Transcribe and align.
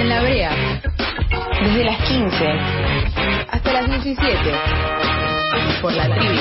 en 0.00 0.08
la 0.08 0.20
brea. 0.20 0.50
Desde 1.62 1.84
las 1.84 1.96
15 2.08 2.46
hasta 3.50 3.72
las 3.72 3.88
17. 3.88 4.34
Por 5.80 5.92
la 5.92 6.04
tribu. 6.14 6.34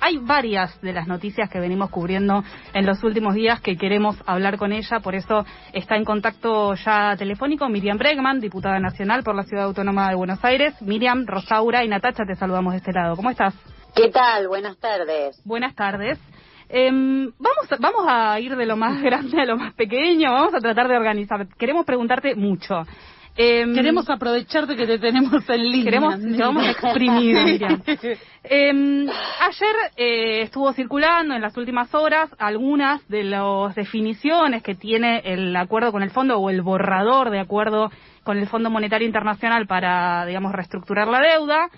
Hay 0.00 0.18
varias 0.18 0.78
de 0.82 0.92
las 0.92 1.08
noticias 1.08 1.48
que 1.48 1.58
venimos 1.58 1.88
cubriendo 1.88 2.44
en 2.74 2.84
los 2.84 3.02
últimos 3.02 3.34
días 3.34 3.60
que 3.62 3.76
queremos 3.76 4.16
hablar 4.26 4.58
con 4.58 4.72
ella, 4.72 5.00
por 5.00 5.14
eso 5.14 5.46
está 5.72 5.96
en 5.96 6.04
contacto 6.04 6.74
ya 6.74 7.16
telefónico 7.16 7.68
Miriam 7.70 7.96
Bregman, 7.96 8.38
diputada 8.38 8.78
nacional 8.78 9.22
por 9.22 9.34
la 9.34 9.44
Ciudad 9.44 9.64
Autónoma 9.64 10.10
de 10.10 10.14
Buenos 10.14 10.44
Aires. 10.44 10.74
Miriam, 10.82 11.24
Rosaura 11.26 11.84
y 11.84 11.88
Natacha, 11.88 12.24
te 12.26 12.34
saludamos 12.34 12.74
de 12.74 12.78
este 12.78 12.92
lado. 12.92 13.16
¿Cómo 13.16 13.30
estás? 13.30 13.54
¿Qué 13.94 14.10
tal? 14.10 14.48
Buenas 14.48 14.76
tardes. 14.78 15.40
Buenas 15.44 15.74
tardes. 15.76 16.18
Em, 16.68 17.30
vamos, 17.38 17.68
vamos 17.78 18.06
a 18.08 18.40
ir 18.40 18.56
de 18.56 18.66
lo 18.66 18.76
más 18.76 19.00
grande 19.02 19.40
a 19.40 19.44
lo 19.44 19.56
más 19.56 19.72
pequeño, 19.74 20.32
vamos 20.32 20.54
a 20.54 20.58
tratar 20.58 20.88
de 20.88 20.96
organizar. 20.96 21.46
Queremos 21.56 21.86
preguntarte 21.86 22.34
mucho. 22.34 22.82
Em, 23.36 23.74
Queremos 23.74 24.08
aprovecharte 24.10 24.76
que 24.76 24.86
te 24.86 24.98
tenemos 24.98 25.48
en 25.48 25.70
línea. 25.70 25.84
Queremos, 25.84 26.20
te 26.20 26.42
vamos 26.42 26.64
a 26.64 26.70
exprimir, 26.70 27.36
Miriam. 27.44 27.82
Em, 28.44 29.08
ayer 29.08 29.76
eh, 29.96 30.42
estuvo 30.42 30.72
circulando 30.72 31.34
en 31.34 31.42
las 31.42 31.56
últimas 31.56 31.92
horas 31.94 32.30
algunas 32.38 33.06
de 33.08 33.24
las 33.24 33.74
definiciones 33.74 34.62
que 34.62 34.74
tiene 34.74 35.20
el 35.24 35.54
acuerdo 35.56 35.92
con 35.92 36.02
el 36.02 36.10
fondo 36.10 36.38
o 36.38 36.50
el 36.50 36.62
borrador 36.62 37.30
de 37.30 37.40
acuerdo 37.40 37.90
con 38.22 38.38
el 38.38 38.48
Fondo 38.48 38.70
Monetario 38.70 39.06
Internacional 39.06 39.66
para, 39.66 40.26
digamos, 40.26 40.52
reestructurar 40.52 41.08
la 41.08 41.20
deuda. 41.20 41.70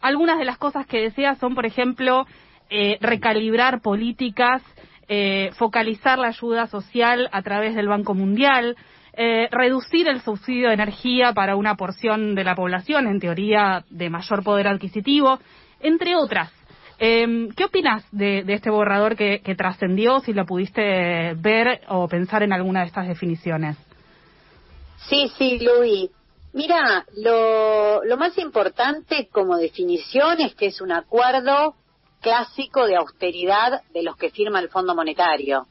Algunas 0.00 0.38
de 0.38 0.44
las 0.44 0.58
cosas 0.58 0.86
que 0.86 1.00
decía 1.00 1.34
son, 1.34 1.54
por 1.54 1.66
ejemplo, 1.66 2.26
eh, 2.70 2.98
recalibrar 3.00 3.82
políticas, 3.82 4.62
eh, 5.08 5.50
focalizar 5.54 6.18
la 6.18 6.28
ayuda 6.28 6.66
social 6.68 7.28
a 7.32 7.42
través 7.42 7.74
del 7.74 7.88
Banco 7.88 8.14
Mundial, 8.14 8.76
eh, 9.12 9.48
reducir 9.50 10.08
el 10.08 10.20
subsidio 10.20 10.68
de 10.68 10.74
energía 10.74 11.32
para 11.32 11.56
una 11.56 11.74
porción 11.74 12.34
de 12.34 12.44
la 12.44 12.54
población, 12.54 13.08
en 13.08 13.18
teoría 13.18 13.84
de 13.90 14.08
mayor 14.08 14.44
poder 14.44 14.68
adquisitivo, 14.68 15.40
entre 15.80 16.16
otras. 16.16 16.52
Em, 16.98 17.48
¿Qué 17.50 17.64
opinas 17.64 18.04
de, 18.12 18.44
de, 18.44 18.54
este 18.54 18.70
borrador 18.70 19.16
que, 19.16 19.40
que 19.40 19.54
trascendió, 19.54 20.20
si 20.20 20.32
lo 20.32 20.46
pudiste 20.46 21.34
ver 21.34 21.80
o 21.88 22.06
pensar 22.08 22.42
en 22.42 22.52
alguna 22.52 22.80
de 22.80 22.86
estas 22.86 23.08
definiciones? 23.08 23.76
Sí, 25.08 25.30
sí, 25.36 25.58
Luis. 25.58 26.10
Mira, 26.52 27.06
lo, 27.16 28.16
más 28.16 28.36
importante 28.38 29.28
como 29.32 29.56
definición 29.56 30.40
es 30.40 30.54
que 30.56 30.66
es 30.66 30.80
un 30.80 30.90
acuerdo 30.90 31.76
clásico 32.20 32.86
de 32.86 32.96
austeridad 32.96 33.82
de 33.92 34.02
los 34.02 34.16
que 34.16 34.30
firma 34.30 34.58
el 34.58 34.68
Fondo 34.68 34.94
Monetario. 34.94 35.66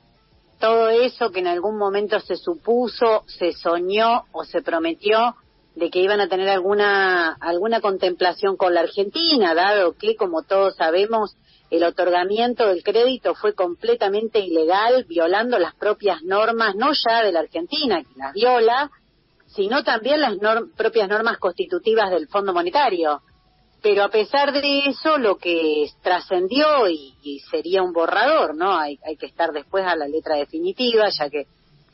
Todo 0.60 0.90
eso 0.90 1.32
que 1.32 1.40
en 1.40 1.48
algún 1.48 1.78
momento 1.78 2.20
se 2.22 2.38
supuso, 2.38 3.24
se 3.28 3.52
soñó 3.52 4.26
o 4.32 4.46
se 4.46 4.62
prometió 4.62 5.36
de 5.76 5.90
que 5.90 6.00
iban 6.00 6.22
a 6.22 6.28
tener 6.28 6.50
alguna 6.50 7.34
alguna 7.40 7.82
contemplación 7.82 8.58
con 8.58 8.74
la 8.74 8.82
Argentina, 8.82 9.54
dado 9.54 9.94
que, 9.94 10.16
como 10.16 10.44
todos 10.44 10.76
sabemos, 10.76 11.36
el 11.70 11.84
otorgamiento 11.84 12.68
del 12.68 12.84
crédito 12.84 13.36
fue 13.36 13.54
completamente 13.54 14.40
ilegal, 14.40 15.06
violando 15.08 15.60
las 15.60 15.76
propias 15.76 16.24
normas, 16.24 16.76
no 16.76 16.92
ya 16.94 17.22
de 17.22 17.32
la 17.32 17.42
Argentina, 17.42 18.02
que 18.02 18.18
las 18.18 18.34
viola, 18.34 18.90
sino 19.56 19.84
también 19.84 20.22
las 20.22 20.38
norm 20.38 20.72
propias 20.76 21.10
normas 21.10 21.38
constitutivas 21.38 22.10
del 22.12 22.28
Fondo 22.28 22.54
Monetario. 22.54 23.22
Pero 23.82 24.04
a 24.04 24.10
pesar 24.10 24.52
de 24.52 24.88
eso, 24.88 25.18
lo 25.18 25.38
que 25.38 25.90
trascendió 26.04 26.90
y, 26.90 27.16
y, 27.24 27.40
sería 27.40 27.82
un 27.82 27.94
borrador, 27.94 28.56
¿no? 28.56 28.78
Hay, 28.78 29.00
hay 29.06 29.16
que 29.16 29.26
estar 29.26 29.54
después 29.54 29.86
a 29.86 29.96
la 29.96 30.08
letra 30.08 30.36
definitiva, 30.36 31.08
ya 31.10 31.30
que 31.30 31.46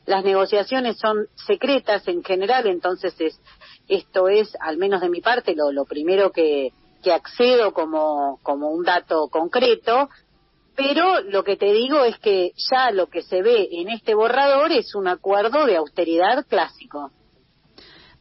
las 0.07 0.23
negociaciones 0.23 0.97
son 0.99 1.27
secretas 1.47 2.07
en 2.07 2.23
general, 2.23 2.67
entonces 2.67 3.15
es, 3.19 3.39
esto 3.87 4.27
es, 4.29 4.55
al 4.59 4.77
menos 4.77 5.01
de 5.01 5.09
mi 5.09 5.21
parte, 5.21 5.55
lo, 5.55 5.71
lo 5.71 5.85
primero 5.85 6.31
que, 6.31 6.71
que 7.03 7.13
accedo 7.13 7.71
como, 7.71 8.39
como 8.41 8.69
un 8.69 8.83
dato 8.83 9.27
concreto, 9.29 10.09
pero 10.75 11.21
lo 11.21 11.43
que 11.43 11.55
te 11.55 11.71
digo 11.71 12.03
es 12.03 12.17
que 12.19 12.51
ya 12.71 12.91
lo 12.91 13.07
que 13.07 13.21
se 13.21 13.41
ve 13.41 13.69
en 13.71 13.89
este 13.89 14.13
borrador 14.13 14.71
es 14.71 14.93
un 14.95 15.07
acuerdo 15.07 15.65
de 15.65 15.77
austeridad 15.77 16.45
clásico. 16.47 17.11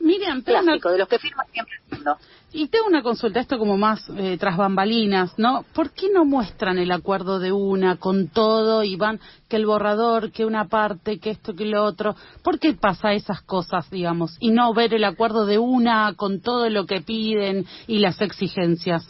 Miriam, 0.01 0.43
clásico, 0.43 0.89
una... 0.89 0.93
de 0.93 0.99
los 0.99 1.09
que 1.09 1.19
firman 1.19 1.47
siempre 1.53 1.75
el 1.91 1.97
mundo. 1.97 2.17
Y 2.53 2.69
tengo 2.69 2.87
una 2.87 3.03
consulta, 3.03 3.41
esto 3.41 3.59
como 3.59 3.77
más 3.77 4.09
eh, 4.17 4.37
tras 4.39 4.57
bambalinas, 4.57 5.37
¿no? 5.39 5.65
¿Por 5.75 5.91
qué 5.91 6.09
no 6.09 6.25
muestran 6.25 6.79
el 6.79 6.93
acuerdo 6.93 7.41
de 7.41 7.51
una 7.51 7.97
con 7.97 8.29
todo 8.29 8.85
y 8.85 8.95
van 8.95 9.19
que 9.49 9.57
el 9.57 9.67
borrador, 9.67 10.31
que 10.31 10.45
una 10.45 10.69
parte, 10.69 11.19
que 11.19 11.31
esto, 11.31 11.55
que 11.55 11.65
lo 11.65 11.83
otro? 11.83 12.15
¿Por 12.43 12.61
qué 12.61 12.75
pasa 12.75 13.13
esas 13.13 13.43
cosas, 13.43 13.91
digamos, 13.91 14.37
y 14.39 14.51
no 14.51 14.73
ver 14.73 14.95
el 14.95 15.05
acuerdo 15.05 15.47
de 15.47 15.59
una 15.59 16.15
con 16.15 16.41
todo 16.41 16.71
lo 16.71 16.87
que 16.87 17.01
piden 17.01 17.67
y 17.89 17.99
las 17.99 18.21
exigencias? 18.21 19.05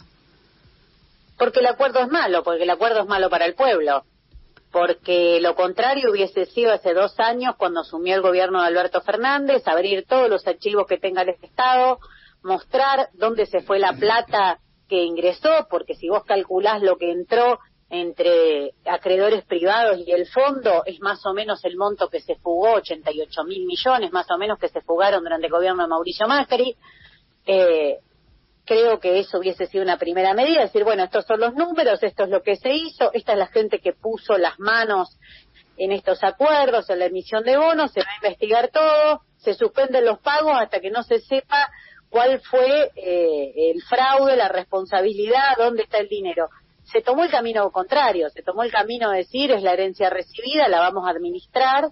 Porque 1.37 1.59
el 1.59 1.67
acuerdo 1.67 1.99
es 1.99 2.09
malo, 2.09 2.43
porque 2.43 2.63
el 2.63 2.69
acuerdo 2.69 3.01
es 3.01 3.07
malo 3.07 3.29
para 3.29 3.45
el 3.45 3.53
pueblo. 3.53 4.03
Porque 4.75 5.39
lo 5.39 5.55
contrario 5.55 6.11
hubiese 6.11 6.47
sido 6.47 6.73
hace 6.73 6.93
dos 6.93 7.17
años 7.17 7.55
cuando 7.57 7.79
asumió 7.79 8.13
el 8.13 8.21
gobierno 8.21 8.59
de 8.59 8.67
Alberto 8.67 8.99
Fernández, 8.99 9.65
abrir 9.69 10.05
todos 10.05 10.29
los 10.29 10.45
archivos 10.45 10.85
que 10.85 10.97
tenga 10.97 11.21
el 11.21 11.29
Estado, 11.29 11.99
mostrar 12.43 13.07
dónde 13.13 13.45
se 13.45 13.61
fue 13.61 13.79
la 13.79 13.93
plata 13.93 14.59
que 14.89 15.01
ingresó, 15.01 15.65
porque 15.69 15.95
si 15.95 16.09
vos 16.09 16.25
calculás 16.25 16.81
lo 16.81 16.97
que 16.97 17.09
entró 17.09 17.59
entre 17.89 18.73
acreedores 18.85 19.45
privados 19.45 19.97
y 20.05 20.11
el 20.11 20.27
fondo, 20.27 20.83
es 20.85 20.99
más 20.99 21.25
o 21.25 21.31
menos 21.31 21.63
el 21.63 21.77
monto 21.77 22.09
que 22.09 22.19
se 22.19 22.35
fugó, 22.35 22.73
88 22.73 23.45
mil 23.45 23.65
millones 23.65 24.11
más 24.11 24.29
o 24.29 24.37
menos 24.37 24.59
que 24.59 24.67
se 24.67 24.81
fugaron 24.81 25.23
durante 25.23 25.45
el 25.45 25.53
gobierno 25.53 25.83
de 25.83 25.87
Mauricio 25.87 26.27
Macri. 26.27 26.75
Eh, 27.45 27.99
creo 28.65 28.99
que 28.99 29.19
eso 29.19 29.39
hubiese 29.39 29.67
sido 29.67 29.83
una 29.83 29.97
primera 29.97 30.33
medida, 30.33 30.61
decir, 30.61 30.83
bueno, 30.83 31.03
estos 31.03 31.25
son 31.25 31.39
los 31.39 31.53
números, 31.53 32.01
esto 32.01 32.23
es 32.23 32.29
lo 32.29 32.41
que 32.41 32.55
se 32.55 32.73
hizo, 32.73 33.11
esta 33.13 33.33
es 33.33 33.37
la 33.37 33.47
gente 33.47 33.79
que 33.79 33.93
puso 33.93 34.37
las 34.37 34.59
manos 34.59 35.17
en 35.77 35.91
estos 35.91 36.23
acuerdos, 36.23 36.89
en 36.89 36.99
la 36.99 37.05
emisión 37.05 37.43
de 37.43 37.57
bonos, 37.57 37.91
se 37.91 38.01
va 38.01 38.07
a 38.11 38.15
investigar 38.15 38.69
todo, 38.69 39.21
se 39.37 39.53
suspenden 39.53 40.05
los 40.05 40.19
pagos 40.19 40.53
hasta 40.59 40.79
que 40.79 40.89
no 40.89 41.03
se 41.03 41.19
sepa 41.19 41.69
cuál 42.09 42.39
fue 42.41 42.91
eh, 42.95 43.71
el 43.71 43.81
fraude, 43.83 44.35
la 44.35 44.47
responsabilidad, 44.47 45.57
dónde 45.57 45.83
está 45.83 45.99
el 45.99 46.07
dinero. 46.07 46.49
Se 46.85 47.01
tomó 47.01 47.23
el 47.23 47.31
camino 47.31 47.69
contrario, 47.71 48.29
se 48.29 48.41
tomó 48.41 48.63
el 48.63 48.71
camino 48.71 49.11
de 49.11 49.17
decir 49.17 49.51
es 49.51 49.63
la 49.63 49.73
herencia 49.73 50.09
recibida, 50.09 50.67
la 50.69 50.79
vamos 50.79 51.05
a 51.07 51.11
administrar, 51.11 51.89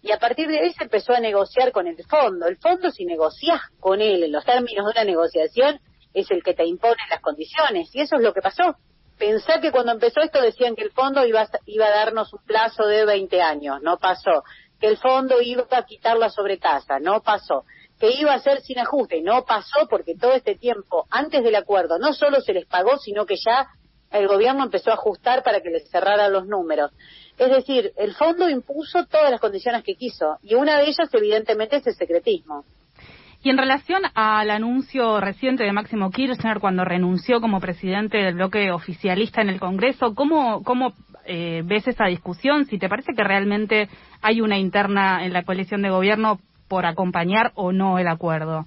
y 0.00 0.12
a 0.12 0.18
partir 0.18 0.48
de 0.48 0.60
ahí 0.60 0.72
se 0.74 0.84
empezó 0.84 1.14
a 1.14 1.20
negociar 1.20 1.72
con 1.72 1.86
el 1.86 1.96
fondo. 2.04 2.46
El 2.46 2.58
fondo, 2.58 2.90
si 2.90 3.06
negocias 3.06 3.60
con 3.80 4.02
él 4.02 4.22
en 4.22 4.32
los 4.32 4.44
términos 4.44 4.84
de 4.84 4.90
una 4.90 5.04
negociación, 5.04 5.80
es 6.14 6.30
el 6.30 6.42
que 6.42 6.54
te 6.54 6.64
impone 6.64 6.96
las 7.10 7.20
condiciones, 7.20 7.94
y 7.94 8.00
eso 8.00 8.16
es 8.16 8.22
lo 8.22 8.32
que 8.32 8.40
pasó. 8.40 8.76
Pensá 9.18 9.60
que 9.60 9.70
cuando 9.70 9.92
empezó 9.92 10.20
esto 10.22 10.40
decían 10.40 10.74
que 10.74 10.82
el 10.82 10.90
fondo 10.90 11.24
iba 11.26 11.42
a, 11.42 11.48
iba 11.66 11.86
a 11.86 11.90
darnos 11.90 12.32
un 12.32 12.42
plazo 12.44 12.86
de 12.86 13.04
20 13.04 13.42
años, 13.42 13.82
no 13.82 13.98
pasó. 13.98 14.44
Que 14.80 14.88
el 14.88 14.96
fondo 14.96 15.40
iba 15.40 15.66
a 15.70 15.84
quitar 15.84 16.16
la 16.16 16.30
sobretasa, 16.30 16.98
no 16.98 17.20
pasó 17.20 17.64
que 17.98 18.10
iba 18.10 18.34
a 18.34 18.40
ser 18.40 18.60
sin 18.60 18.78
ajuste. 18.78 19.22
No 19.22 19.44
pasó 19.44 19.86
porque 19.88 20.16
todo 20.16 20.32
este 20.32 20.56
tiempo, 20.56 21.06
antes 21.10 21.42
del 21.42 21.54
acuerdo, 21.54 21.98
no 21.98 22.12
solo 22.12 22.40
se 22.40 22.52
les 22.52 22.66
pagó, 22.66 22.98
sino 22.98 23.26
que 23.26 23.36
ya 23.36 23.68
el 24.10 24.28
gobierno 24.28 24.64
empezó 24.64 24.90
a 24.90 24.94
ajustar 24.94 25.42
para 25.42 25.60
que 25.60 25.70
les 25.70 25.88
cerraran 25.90 26.32
los 26.32 26.46
números. 26.46 26.92
Es 27.36 27.50
decir, 27.50 27.92
el 27.96 28.14
fondo 28.14 28.48
impuso 28.48 29.06
todas 29.06 29.30
las 29.30 29.40
condiciones 29.40 29.82
que 29.82 29.96
quiso 29.96 30.38
y 30.42 30.54
una 30.54 30.78
de 30.78 30.84
ellas 30.84 31.08
evidentemente 31.12 31.76
es 31.76 31.86
el 31.86 31.94
secretismo. 31.94 32.64
Y 33.44 33.50
en 33.50 33.58
relación 33.58 34.00
al 34.14 34.50
anuncio 34.50 35.20
reciente 35.20 35.64
de 35.64 35.72
Máximo 35.72 36.10
Kirchner 36.10 36.60
cuando 36.60 36.82
renunció 36.82 37.42
como 37.42 37.60
presidente 37.60 38.16
del 38.16 38.36
bloque 38.36 38.70
oficialista 38.70 39.42
en 39.42 39.50
el 39.50 39.60
Congreso, 39.60 40.14
¿cómo, 40.14 40.62
cómo 40.62 40.94
eh, 41.26 41.60
ves 41.62 41.86
esa 41.86 42.06
discusión? 42.06 42.64
Si 42.64 42.78
te 42.78 42.88
parece 42.88 43.12
que 43.14 43.22
realmente 43.22 43.90
hay 44.22 44.40
una 44.40 44.56
interna 44.56 45.26
en 45.26 45.34
la 45.34 45.42
coalición 45.42 45.82
de 45.82 45.90
gobierno 45.90 46.38
por 46.68 46.86
acompañar 46.86 47.52
o 47.54 47.70
no 47.70 47.98
el 47.98 48.08
acuerdo? 48.08 48.64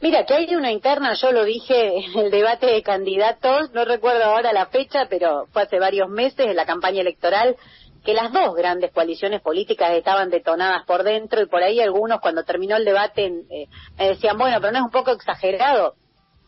Mira, 0.00 0.24
que 0.24 0.32
hay 0.32 0.54
una 0.54 0.72
interna, 0.72 1.12
yo 1.12 1.30
lo 1.30 1.44
dije 1.44 1.98
en 1.98 2.18
el 2.18 2.30
debate 2.30 2.64
de 2.64 2.82
candidatos, 2.82 3.74
no 3.74 3.84
recuerdo 3.84 4.24
ahora 4.24 4.54
la 4.54 4.66
fecha, 4.66 5.06
pero 5.10 5.48
fue 5.52 5.64
hace 5.64 5.78
varios 5.78 6.08
meses 6.08 6.46
en 6.46 6.56
la 6.56 6.64
campaña 6.64 7.02
electoral, 7.02 7.56
que 8.08 8.14
las 8.14 8.32
dos 8.32 8.54
grandes 8.54 8.90
coaliciones 8.90 9.42
políticas 9.42 9.90
estaban 9.90 10.30
detonadas 10.30 10.86
por 10.86 11.02
dentro 11.02 11.42
y 11.42 11.46
por 11.46 11.62
ahí 11.62 11.78
algunos 11.78 12.22
cuando 12.22 12.42
terminó 12.42 12.74
el 12.78 12.86
debate 12.86 13.26
eh, 13.26 13.66
me 13.98 14.08
decían, 14.08 14.38
bueno, 14.38 14.56
pero 14.62 14.72
no 14.72 14.78
es 14.78 14.84
un 14.86 14.90
poco 14.90 15.10
exagerado. 15.10 15.94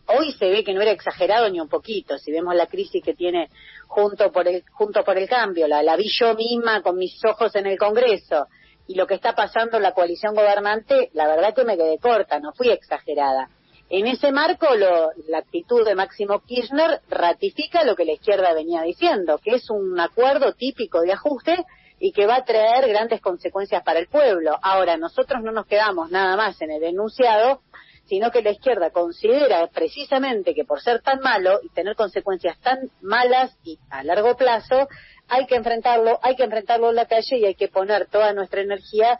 Hoy 0.07 0.33
se 0.39 0.49
ve 0.49 0.65
que 0.65 0.73
no 0.73 0.81
era 0.81 0.93
exagerado 0.93 1.51
ni 1.51 1.61
un 1.61 1.69
poquito, 1.69 2.17
si 2.17 2.33
vemos 2.33 2.55
la 2.55 2.65
crisis 2.65 3.05
que 3.05 3.13
tiene 3.13 3.51
junto 3.89 4.33
por 4.33 4.49
el, 4.49 4.65
junto 4.73 5.05
por 5.05 5.19
el 5.19 5.29
cambio, 5.29 5.69
la, 5.69 5.83
la 5.83 5.97
vi 5.97 6.09
yo 6.09 6.35
misma 6.35 6.81
con 6.81 6.97
mis 6.97 7.23
ojos 7.27 7.55
en 7.55 7.67
el 7.67 7.77
Congreso, 7.77 8.47
y 8.87 8.95
lo 8.95 9.07
que 9.07 9.17
está 9.17 9.35
pasando 9.35 9.77
en 9.77 9.83
la 9.83 9.93
coalición 9.93 10.35
gobernante, 10.35 11.11
la 11.13 11.27
verdad 11.27 11.55
que 11.55 11.65
me 11.65 11.77
quedé 11.77 11.99
corta, 11.99 12.41
no 12.41 12.55
fui 12.55 12.71
exagerada. 12.71 13.51
En 13.93 14.07
ese 14.07 14.31
marco, 14.31 14.73
lo, 14.77 15.11
la 15.27 15.39
actitud 15.39 15.85
de 15.85 15.97
Máximo 15.97 16.39
Kirchner 16.47 17.01
ratifica 17.09 17.83
lo 17.83 17.97
que 17.97 18.05
la 18.05 18.13
izquierda 18.13 18.55
venía 18.55 18.83
diciendo, 18.83 19.39
que 19.39 19.57
es 19.57 19.69
un 19.69 19.99
acuerdo 19.99 20.53
típico 20.53 21.01
de 21.01 21.13
ajuste 21.13 21.65
y 21.99 22.13
que 22.13 22.25
va 22.25 22.37
a 22.37 22.45
traer 22.45 22.89
grandes 22.89 23.21
consecuencias 23.21 23.83
para 23.83 23.99
el 23.99 24.07
pueblo. 24.07 24.57
Ahora, 24.63 24.97
nosotros 24.97 25.43
no 25.43 25.51
nos 25.51 25.67
quedamos 25.67 26.09
nada 26.09 26.37
más 26.37 26.63
en 26.63 26.71
el 26.71 26.85
enunciado, 26.85 27.63
sino 28.05 28.31
que 28.31 28.43
la 28.43 28.53
izquierda 28.53 28.91
considera 28.91 29.67
precisamente 29.67 30.55
que 30.55 30.65
por 30.65 30.81
ser 30.81 31.03
tan 31.03 31.19
malo 31.19 31.59
y 31.61 31.69
tener 31.71 31.97
consecuencias 31.97 32.61
tan 32.61 32.79
malas 33.01 33.57
y 33.65 33.81
a 33.91 34.05
largo 34.05 34.37
plazo, 34.37 34.89
hay 35.29 35.47
que 35.47 35.57
enfrentarlo, 35.57 36.21
hay 36.23 36.37
que 36.37 36.45
enfrentarlo 36.45 36.91
en 36.91 36.97
la 36.97 37.07
calle 37.07 37.39
y 37.39 37.45
hay 37.45 37.57
que 37.57 37.67
poner 37.67 38.07
toda 38.07 38.33
nuestra 38.35 38.61
energía 38.61 39.19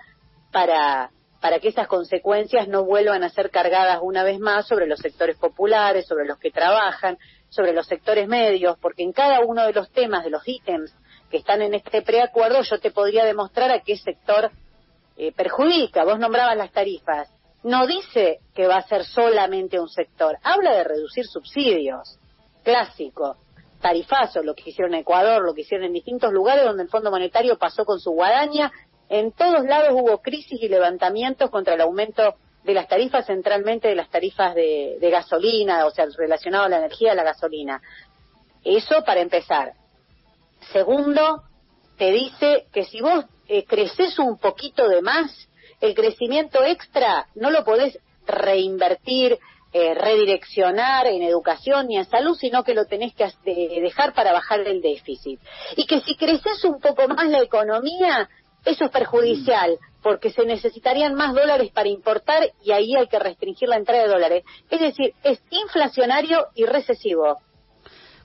para, 0.53 1.11
para 1.41 1.59
que 1.59 1.69
esas 1.69 1.89
consecuencias 1.89 2.69
no 2.69 2.85
vuelvan 2.85 3.25
a 3.25 3.31
ser 3.31 3.51
cargadas 3.51 4.01
una 4.03 4.23
vez 4.23 4.39
más 4.39 4.67
sobre 4.67 4.87
los 4.87 5.01
sectores 5.01 5.37
populares, 5.37 6.07
sobre 6.07 6.27
los 6.27 6.39
que 6.39 6.51
trabajan, 6.51 7.19
sobre 7.49 7.73
los 7.73 7.87
sectores 7.87 8.29
medios, 8.29 8.77
porque 8.81 9.03
en 9.03 9.13
cada 9.13 9.41
uno 9.41 9.65
de 9.67 9.73
los 9.73 9.91
temas, 9.91 10.23
de 10.23 10.31
los 10.31 10.47
ítems 10.47 10.95
que 11.31 11.39
están 11.39 11.63
en 11.63 11.75
este 11.75 12.03
preacuerdo, 12.03 12.63
yo 12.63 12.79
te 12.79 12.91
podría 12.91 13.25
demostrar 13.25 13.71
a 13.71 13.81
qué 13.81 13.97
sector 13.97 14.51
eh, 15.17 15.33
perjudica. 15.33 16.05
Vos 16.05 16.19
nombrabas 16.19 16.57
las 16.57 16.73
tarifas. 16.73 17.29
No 17.63 17.87
dice 17.87 18.41
que 18.55 18.67
va 18.67 18.77
a 18.77 18.89
ser 18.89 19.05
solamente 19.05 19.79
un 19.79 19.89
sector, 19.89 20.39
habla 20.43 20.73
de 20.73 20.85
reducir 20.85 21.27
subsidios, 21.27 22.19
clásico, 22.63 23.37
tarifazo, 23.81 24.43
lo 24.43 24.55
que 24.55 24.71
hicieron 24.71 24.95
en 24.95 25.01
Ecuador, 25.01 25.43
lo 25.45 25.55
que 25.55 25.63
hicieron 25.63 25.87
en 25.87 25.93
distintos 25.93 26.33
lugares 26.33 26.65
donde 26.65 26.85
el 26.85 26.89
Fondo 26.89 27.11
Monetario 27.11 27.59
pasó 27.59 27.85
con 27.85 28.01
su 28.01 28.13
guadaña, 28.13 28.73
en 29.11 29.33
todos 29.33 29.65
lados 29.65 29.91
hubo 29.93 30.23
crisis 30.23 30.63
y 30.63 30.69
levantamientos 30.69 31.51
contra 31.51 31.75
el 31.75 31.81
aumento 31.81 32.37
de 32.63 32.75
las 32.75 32.87
tarifas, 32.87 33.27
centralmente 33.27 33.89
de 33.89 33.97
las 33.97 34.09
tarifas 34.09 34.55
de, 34.55 34.99
gasolina, 35.11 35.85
o 35.85 35.91
sea, 35.91 36.07
relacionado 36.17 36.65
a 36.65 36.69
la 36.69 36.79
energía, 36.79 37.13
a 37.13 37.17
la 37.17 37.25
gasolina. 37.25 37.83
Eso 38.65 39.03
para 39.05 39.21
empezar. 39.21 39.73
Segundo, 40.73 41.43
te 41.99 42.13
dice 42.13 42.67
que 42.73 42.85
si 42.85 43.01
vos 43.01 43.25
eh, 43.49 43.65
creces 43.65 44.17
un 44.21 44.39
poquito 44.39 44.89
de 44.89 45.03
más, 45.03 45.49
el 45.81 45.95
crecimiento 45.95 46.63
extra 46.65 47.27
no 47.35 47.51
lo 47.51 47.65
podés 47.65 47.99
reinvertir, 48.27 49.39
eh, 49.73 49.95
redireccionar 49.95 51.07
en 51.07 51.23
educación 51.23 51.89
ni 51.89 51.97
en 51.97 52.05
salud, 52.05 52.37
sino 52.37 52.63
que 52.63 52.75
lo 52.75 52.87
tenés 52.87 53.15
que 53.15 53.33
dejar 53.81 54.15
para 54.15 54.33
bajar 54.33 54.61
el 54.61 54.81
déficit. 54.83 55.41
Y 55.77 55.87
que 55.87 56.01
si 56.01 56.15
creces 56.17 56.65
un 56.65 56.81
poco 56.81 57.09
más 57.09 57.29
la 57.29 57.41
economía, 57.41 58.29
eso 58.65 58.85
es 58.85 58.91
perjudicial, 58.91 59.79
porque 60.03 60.31
se 60.31 60.45
necesitarían 60.45 61.15
más 61.15 61.35
dólares 61.35 61.71
para 61.73 61.89
importar 61.89 62.51
y 62.63 62.73
ahí 62.73 62.95
hay 62.97 63.07
que 63.07 63.19
restringir 63.19 63.69
la 63.69 63.77
entrada 63.77 64.03
de 64.03 64.09
dólares. 64.09 64.45
Es 64.71 64.81
decir, 64.81 65.15
es 65.23 65.43
inflacionario 65.51 66.47
y 66.55 66.65
recesivo. 66.65 67.39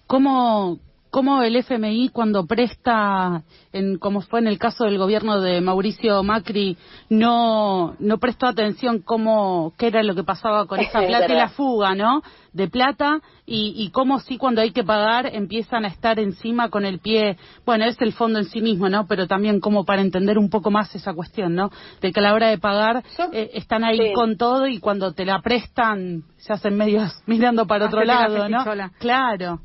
¿Cómo, 0.08 0.80
cómo 1.16 1.44
el 1.44 1.56
FMI 1.56 2.10
cuando 2.10 2.46
presta, 2.46 3.44
en, 3.72 3.98
como 4.00 4.20
fue 4.20 4.42
en 4.42 4.48
el 4.48 4.60
caso 4.60 4.84
del 4.84 4.98
gobierno 4.98 5.40
de 5.40 5.62
Mauricio 5.62 6.22
Macri, 6.24 6.76
no, 7.10 7.96
no 8.00 8.18
prestó 8.18 8.48
atención 8.48 9.00
cómo, 9.00 9.72
qué 9.78 9.88
era 9.88 10.04
lo 10.04 10.14
que 10.14 10.26
pasaba 10.26 10.66
con 10.66 10.78
esa 10.82 11.00
plata 11.00 11.32
y 11.32 11.38
la 11.38 11.48
fuga, 11.48 11.96
¿no? 11.96 12.22
De 12.52 12.68
plata 12.68 13.22
y, 13.46 13.76
y 13.78 13.92
cómo 13.92 14.20
sí 14.20 14.38
cuando 14.38 14.60
hay 14.60 14.72
que 14.72 14.84
pagar 14.84 15.34
empiezan 15.34 15.86
a 15.86 15.88
estar 15.88 16.20
encima 16.20 16.68
con 16.68 16.84
el 16.84 17.00
pie, 17.00 17.38
bueno, 17.66 17.86
es 17.86 17.96
el 18.02 18.12
fondo 18.12 18.40
en 18.40 18.46
sí 18.50 18.60
mismo, 18.60 18.90
¿no? 18.90 19.08
Pero 19.08 19.26
también 19.26 19.62
como 19.62 19.86
para 19.86 20.02
entender 20.02 20.38
un 20.38 20.50
poco 20.50 20.70
más 20.70 20.94
esa 20.96 21.14
cuestión, 21.14 21.56
¿no? 21.56 21.70
De 22.02 22.12
que 22.12 22.20
a 22.20 22.24
la 22.24 22.34
hora 22.34 22.50
de 22.50 22.58
pagar 22.58 23.06
eh, 23.32 23.52
están 23.54 23.86
ahí 23.86 24.12
con 24.12 24.36
todo 24.36 24.68
y 24.68 24.80
cuando 24.80 25.14
te 25.14 25.24
la 25.24 25.42
prestan 25.42 26.24
se 26.36 26.52
hacen 26.52 26.76
medios 26.76 27.14
mirando 27.26 27.66
para 27.68 27.86
otro 27.86 28.04
lado, 28.04 28.50
¿no? 28.50 28.66
Claro. 29.00 29.62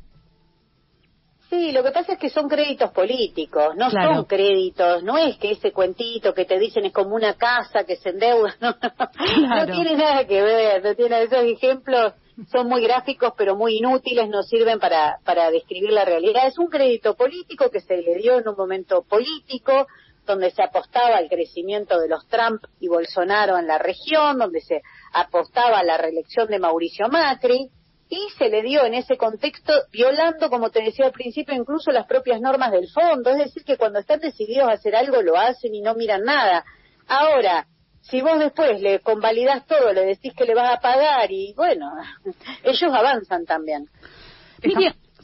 Sí, 1.51 1.73
lo 1.73 1.83
que 1.83 1.91
pasa 1.91 2.13
es 2.13 2.17
que 2.17 2.29
son 2.29 2.47
créditos 2.47 2.91
políticos, 2.91 3.75
no 3.75 3.91
son 3.91 4.23
créditos, 4.23 5.03
no 5.03 5.17
es 5.17 5.35
que 5.35 5.51
ese 5.51 5.73
cuentito 5.73 6.33
que 6.33 6.45
te 6.45 6.57
dicen 6.57 6.85
es 6.85 6.93
como 6.93 7.13
una 7.13 7.33
casa 7.33 7.83
que 7.83 7.97
se 7.97 8.11
endeuda, 8.11 8.55
no, 8.61 8.73
no, 8.79 9.65
tiene 9.65 9.97
nada 9.97 10.25
que 10.25 10.41
ver, 10.41 10.81
no 10.81 10.95
tiene 10.95 11.23
esos 11.23 11.43
ejemplos 11.43 12.13
son 12.49 12.67
muy 12.67 12.81
gráficos 12.81 13.33
pero 13.37 13.57
muy 13.57 13.79
inútiles, 13.79 14.29
no 14.29 14.43
sirven 14.43 14.79
para, 14.79 15.17
para 15.25 15.51
describir 15.51 15.91
la 15.91 16.05
realidad. 16.05 16.47
Es 16.47 16.57
un 16.57 16.67
crédito 16.67 17.15
político 17.15 17.69
que 17.69 17.81
se 17.81 17.97
le 17.97 18.15
dio 18.15 18.39
en 18.39 18.47
un 18.47 18.55
momento 18.55 19.03
político, 19.03 19.87
donde 20.25 20.51
se 20.51 20.63
apostaba 20.63 21.17
al 21.17 21.27
crecimiento 21.27 21.99
de 21.99 22.07
los 22.07 22.25
Trump 22.29 22.63
y 22.79 22.87
Bolsonaro 22.87 23.57
en 23.57 23.67
la 23.67 23.77
región, 23.77 24.37
donde 24.37 24.61
se 24.61 24.81
apostaba 25.13 25.79
a 25.79 25.83
la 25.83 25.97
reelección 25.97 26.47
de 26.47 26.59
Mauricio 26.59 27.09
Macri, 27.09 27.69
y 28.11 28.29
se 28.37 28.49
le 28.49 28.61
dio 28.61 28.83
en 28.83 28.93
ese 28.93 29.15
contexto 29.15 29.71
violando, 29.89 30.49
como 30.49 30.69
te 30.69 30.83
decía 30.83 31.05
al 31.05 31.13
principio, 31.13 31.55
incluso 31.55 31.91
las 31.91 32.05
propias 32.05 32.41
normas 32.41 32.73
del 32.73 32.89
fondo. 32.89 33.29
Es 33.29 33.37
decir, 33.37 33.63
que 33.63 33.77
cuando 33.77 33.99
están 33.99 34.19
decididos 34.19 34.67
a 34.67 34.73
hacer 34.73 34.97
algo 34.97 35.21
lo 35.21 35.37
hacen 35.37 35.73
y 35.73 35.79
no 35.79 35.95
miran 35.95 36.23
nada. 36.25 36.65
Ahora, 37.07 37.67
si 38.01 38.21
vos 38.21 38.37
después 38.37 38.81
le 38.81 38.99
convalidas 38.99 39.65
todo, 39.65 39.93
le 39.93 40.05
decís 40.05 40.33
que 40.35 40.43
le 40.43 40.53
vas 40.53 40.73
a 40.73 40.81
pagar 40.81 41.31
y 41.31 41.53
bueno, 41.55 41.89
ellos 42.63 42.93
avanzan 42.93 43.45
también. 43.45 43.87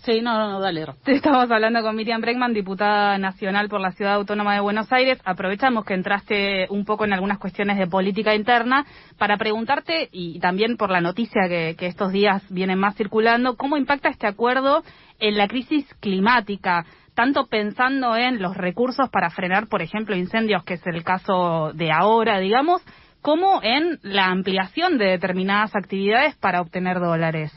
Sí, 0.08 0.22
no, 0.22 0.38
no, 0.38 0.62
dale. 0.62 0.86
Estamos 1.06 1.52
hablando 1.52 1.82
con 1.82 1.94
Miriam 1.94 2.22
Bregman, 2.22 2.54
diputada 2.54 3.18
nacional 3.18 3.68
por 3.68 3.82
la 3.82 3.92
Ciudad 3.92 4.14
Autónoma 4.14 4.54
de 4.54 4.62
Buenos 4.62 4.90
Aires. 4.94 5.20
Aprovechamos 5.26 5.84
que 5.84 5.96
entraste 5.96 6.66
un 6.70 6.86
poco 6.86 7.04
en 7.04 7.12
algunas 7.12 7.40
cuestiones 7.40 7.78
de 7.78 7.88
política 7.88 8.34
interna 8.34 8.86
para 9.18 9.36
preguntarte, 9.36 10.08
y 10.14 10.40
también 10.40 10.78
por 10.78 10.92
la 10.92 11.02
noticia 11.02 11.50
que, 11.50 11.76
que 11.78 11.88
estos 11.88 12.14
días 12.14 12.42
vienen 12.50 12.80
más 12.80 12.96
circulando, 12.96 13.58
¿cómo 13.58 13.76
impacta 13.76 14.08
este 14.08 14.28
acuerdo 14.28 14.82
en 15.20 15.38
la 15.38 15.50
crisis 15.50 15.86
climática? 16.00 16.86
tanto 17.14 17.48
pensando 17.48 18.16
en 18.16 18.42
los 18.42 18.56
recursos 18.56 19.10
para 19.10 19.32
frenar, 19.32 19.68
por 19.68 19.82
ejemplo, 19.82 20.16
incendios, 20.16 20.64
que 20.64 20.76
es 20.76 20.88
el 20.88 21.04
caso 21.04 21.74
de 21.74 21.92
ahora, 21.92 22.40
digamos, 22.40 22.82
como 23.22 23.60
en 23.62 24.00
la 24.04 24.28
ampliación 24.28 24.98
de 25.00 25.06
determinadas 25.08 25.76
actividades 25.76 26.36
para 26.36 26.62
obtener 26.62 27.00
dólares. 27.00 27.52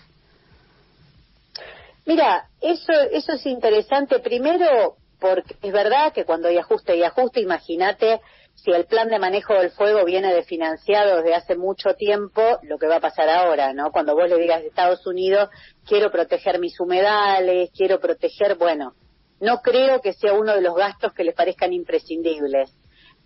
Mira, 2.07 2.49
eso, 2.61 2.93
eso 3.13 3.33
es 3.33 3.47
interesante. 3.47 4.19
Primero, 4.21 4.97
porque 5.21 5.55
es 5.63 5.73
verdad 5.73 6.13
que 6.13 6.25
cuando 6.25 6.49
hay 6.49 6.59
ajuste 6.59 6.97
y 6.97 7.03
ajuste, 7.03 7.41
imagínate 7.41 8.21
si 8.55 8.71
el 8.73 8.87
plan 8.87 9.09
de 9.09 9.19
manejo 9.19 9.55
del 9.55 9.71
fuego 9.71 10.05
viene 10.05 10.35
de 10.35 10.43
financiado 10.43 11.19
desde 11.19 11.35
hace 11.35 11.57
mucho 11.57 11.95
tiempo, 11.95 12.43
lo 12.63 12.79
que 12.79 12.87
va 12.87 12.97
a 12.97 13.01
pasar 13.01 13.29
ahora, 13.29 13.73
¿no? 13.73 13.91
Cuando 13.91 14.15
vos 14.15 14.29
le 14.29 14.37
digas 14.37 14.63
a 14.63 14.67
Estados 14.67 15.07
Unidos, 15.07 15.49
quiero 15.87 16.11
proteger 16.11 16.59
mis 16.59 16.79
humedales, 16.79 17.71
quiero 17.75 18.01
proteger, 18.01 18.57
bueno, 18.57 18.95
no 19.41 19.61
creo 19.63 20.01
que 20.03 20.13
sea 20.13 20.35
uno 20.35 20.55
de 20.55 20.61
los 20.61 20.75
gastos 20.75 21.15
que 21.15 21.25
les 21.25 21.35
parezcan 21.35 21.73
imprescindibles. 21.73 22.71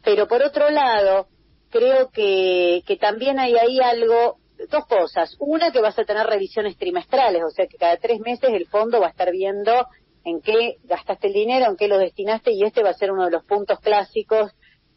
Pero 0.04 0.28
por 0.28 0.42
otro 0.42 0.70
lado, 0.70 1.26
creo 1.70 2.10
que, 2.10 2.82
que 2.86 2.96
también 2.96 3.40
hay 3.40 3.56
ahí 3.56 3.80
algo 3.80 4.38
dos 4.70 4.86
cosas. 4.86 5.36
Una, 5.38 5.72
que 5.72 5.80
vas 5.80 5.98
a 5.98 6.04
tener 6.04 6.26
revisiones 6.26 6.76
trimestrales, 6.76 7.42
o 7.42 7.50
sea 7.50 7.66
que 7.66 7.76
cada 7.76 7.96
tres 7.96 8.20
meses 8.20 8.50
el 8.52 8.66
fondo 8.66 9.00
va 9.00 9.08
a 9.08 9.10
estar 9.10 9.30
viendo 9.30 9.86
en 10.24 10.40
qué 10.40 10.76
gastaste 10.84 11.26
el 11.28 11.34
dinero, 11.34 11.66
en 11.70 11.76
qué 11.76 11.88
lo 11.88 11.98
destinaste, 11.98 12.52
y 12.52 12.64
este 12.64 12.82
va 12.82 12.90
a 12.90 12.94
ser 12.94 13.12
uno 13.12 13.24
de 13.24 13.30
los 13.30 13.44
puntos 13.44 13.78
clásicos 13.80 14.52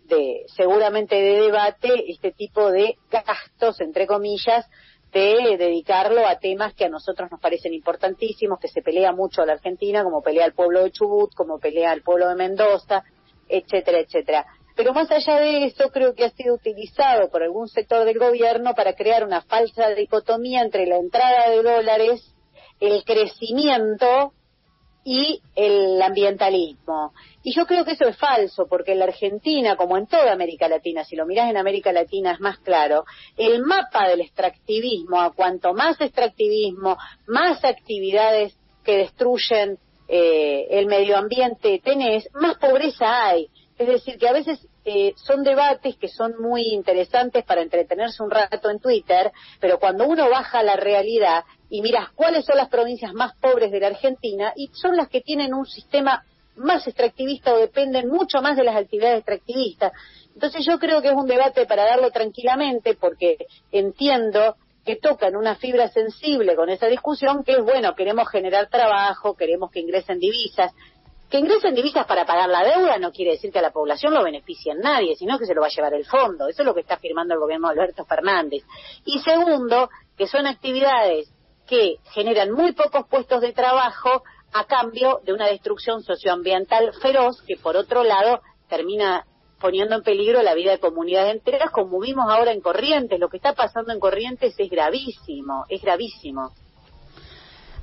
de, 0.06 0.46
seguramente 0.56 1.16
de 1.16 1.42
debate, 1.42 1.90
este 2.10 2.32
tipo 2.32 2.72
de 2.72 2.96
gastos, 3.12 3.82
entre 3.82 4.08
comillas, 4.08 4.66
de 5.12 5.58
dedicarlo 5.58 6.26
a 6.28 6.40
temas 6.40 6.74
que 6.74 6.86
a 6.86 6.90
nosotros 6.90 7.30
nos 7.32 7.40
parecen 7.40 7.74
importantísimos, 7.74 8.60
que 8.60 8.68
se 8.68 8.82
pelea 8.82 9.12
mucho 9.12 9.42
a 9.42 9.46
la 9.46 9.54
Argentina, 9.54 10.04
como 10.04 10.22
pelea 10.22 10.46
el 10.46 10.54
pueblo 10.54 10.84
de 10.84 10.92
Chubut, 10.92 11.34
como 11.34 11.60
pelea 11.60 11.94
el 11.94 12.04
pueblo 12.04 12.30
de 12.30 12.36
Mendoza, 12.36 13.04
etcétera, 13.48 14.00
etcétera. 14.00 14.46
Pero 14.78 14.94
más 14.94 15.10
allá 15.10 15.40
de 15.40 15.66
eso, 15.66 15.90
creo 15.92 16.14
que 16.14 16.24
ha 16.24 16.30
sido 16.30 16.54
utilizado 16.54 17.30
por 17.32 17.42
algún 17.42 17.68
sector 17.68 18.06
del 18.06 18.20
gobierno 18.20 18.76
para 18.76 18.94
crear 18.94 19.26
una 19.26 19.42
falsa 19.42 19.90
dicotomía 19.90 20.62
entre 20.62 20.86
la 20.86 20.98
entrada 20.98 21.50
de 21.50 21.64
dólares, 21.64 22.36
el 22.80 23.04
crecimiento 23.04 24.34
y 25.04 25.42
el 25.56 26.00
ambientalismo. 26.00 27.14
Y 27.42 27.56
yo 27.56 27.66
creo 27.66 27.86
que 27.86 27.94
eso 27.94 28.06
es 28.06 28.18
falso, 28.18 28.68
porque 28.68 28.92
en 28.92 29.00
la 29.00 29.06
Argentina, 29.06 29.76
como 29.76 29.98
en 29.98 30.06
toda 30.06 30.32
América 30.32 30.68
Latina, 30.68 31.04
si 31.04 31.16
lo 31.16 31.26
mirás 31.26 31.50
en 31.50 31.58
América 31.58 31.92
Latina 31.92 32.34
es 32.34 32.40
más 32.40 32.60
claro, 32.60 33.04
el 33.36 33.64
mapa 33.64 34.08
del 34.08 34.22
extractivismo, 34.22 35.20
a 35.20 35.34
cuanto 35.34 35.74
más 35.74 36.00
extractivismo, 36.00 36.98
más 37.26 37.66
actividades 37.66 38.56
que 38.84 38.98
destruyen 38.98 39.80
eh, 40.08 40.68
el 40.70 40.86
medio 40.86 41.18
ambiente 41.18 41.82
tenés, 41.84 42.30
más 42.34 42.58
pobreza 42.58 43.26
hay. 43.26 43.50
Es 43.78 43.88
decir, 43.88 44.18
que 44.18 44.28
a 44.28 44.34
veces 44.34 44.68
eh, 44.86 45.14
son 45.18 45.44
debates 45.44 45.98
que 45.98 46.08
son 46.08 46.34
muy 46.40 46.64
interesantes 46.74 47.44
para 47.46 47.62
entretenerse 47.62 48.24
un 48.24 48.32
rato 48.32 48.70
en 48.70 48.80
Twitter, 48.80 49.32
pero 49.60 49.80
cuando 49.80 50.08
uno 50.08 50.30
baja 50.30 50.60
a 50.60 50.64
la 50.64 50.76
realidad 50.76 51.44
y 51.70 51.82
miras 51.82 52.10
cuáles 52.16 52.46
son 52.46 52.58
las 52.58 52.70
provincias 52.70 53.14
más 53.14 53.36
pobres 53.38 53.72
de 53.72 53.80
la 53.80 53.88
Argentina, 53.88 54.54
y 54.56 54.70
son 54.74 54.96
las 54.96 55.10
que 55.10 55.22
tienen 55.22 55.54
un 55.54 55.66
sistema 55.66 56.24
más 56.56 56.88
extractivista 56.88 57.54
o 57.54 57.60
dependen 57.60 58.10
mucho 58.10 58.42
más 58.42 58.58
de 58.58 58.64
las 58.64 58.76
actividades 58.76 59.20
extractivistas. 59.20 59.94
Entonces 60.34 60.66
yo 60.66 60.80
creo 60.80 61.02
que 61.02 61.10
es 61.10 61.16
un 61.16 61.28
debate 61.28 61.66
para 61.66 61.86
darlo 61.86 62.12
tranquilamente 62.12 62.96
porque 62.96 63.38
entiendo 63.72 64.56
que 64.86 64.96
tocan 64.96 65.36
una 65.36 65.56
fibra 65.56 65.90
sensible 65.90 66.56
con 66.56 66.70
esa 66.70 66.88
discusión, 66.88 67.44
que 67.44 67.54
es, 67.54 67.64
bueno, 67.64 67.94
queremos 67.94 68.30
generar 68.30 68.70
trabajo, 68.70 69.36
queremos 69.36 69.70
que 69.70 69.82
ingresen 69.82 70.18
divisas. 70.18 70.74
Que 71.30 71.40
ingresen 71.40 71.76
divisas 71.76 72.06
para 72.06 72.26
pagar 72.26 72.50
la 72.50 72.64
deuda 72.64 72.98
no 73.00 73.12
quiere 73.12 73.32
decir 73.32 73.52
que 73.52 73.60
a 73.60 73.62
la 73.62 73.72
población 73.72 74.14
lo 74.14 74.24
beneficie 74.24 74.72
en 74.72 74.80
nadie, 74.80 75.16
sino 75.16 75.38
que 75.38 75.46
se 75.46 75.54
lo 75.54 75.62
va 75.62 75.68
a 75.68 75.76
llevar 75.76 75.94
el 75.94 76.06
fondo. 76.06 76.48
Eso 76.48 76.62
es 76.62 76.66
lo 76.66 76.74
que 76.74 76.82
está 76.82 76.96
afirmando 76.96 77.34
el 77.34 77.40
gobierno 77.40 77.68
de 77.68 77.74
Alberto 77.74 78.06
Fernández. 78.06 78.64
Y 79.04 79.20
segundo, 79.20 79.90
que 80.18 80.28
son 80.28 80.48
actividades 80.48 81.30
que 81.68 81.98
generan 82.14 82.52
muy 82.52 82.72
pocos 82.72 83.06
puestos 83.08 83.42
de 83.42 83.52
trabajo 83.52 84.24
a 84.54 84.66
cambio 84.66 85.20
de 85.24 85.34
una 85.34 85.48
destrucción 85.48 86.02
socioambiental 86.02 86.94
feroz 87.02 87.42
que, 87.42 87.58
por 87.58 87.76
otro 87.76 88.04
lado, 88.04 88.42
termina 88.70 89.26
poniendo 89.60 89.96
en 89.96 90.04
peligro 90.04 90.42
la 90.42 90.54
vida 90.54 90.72
de 90.72 90.80
comunidades 90.80 91.36
enteras, 91.36 91.72
como 91.72 92.00
vimos 92.00 92.26
ahora 92.30 92.52
en 92.52 92.62
Corrientes. 92.62 93.20
Lo 93.20 93.30
que 93.30 93.38
está 93.38 93.54
pasando 93.54 93.92
en 93.92 94.00
Corrientes 94.00 94.56
es 94.58 94.70
gravísimo, 94.70 95.66
es 95.68 95.82
gravísimo. 95.82 96.52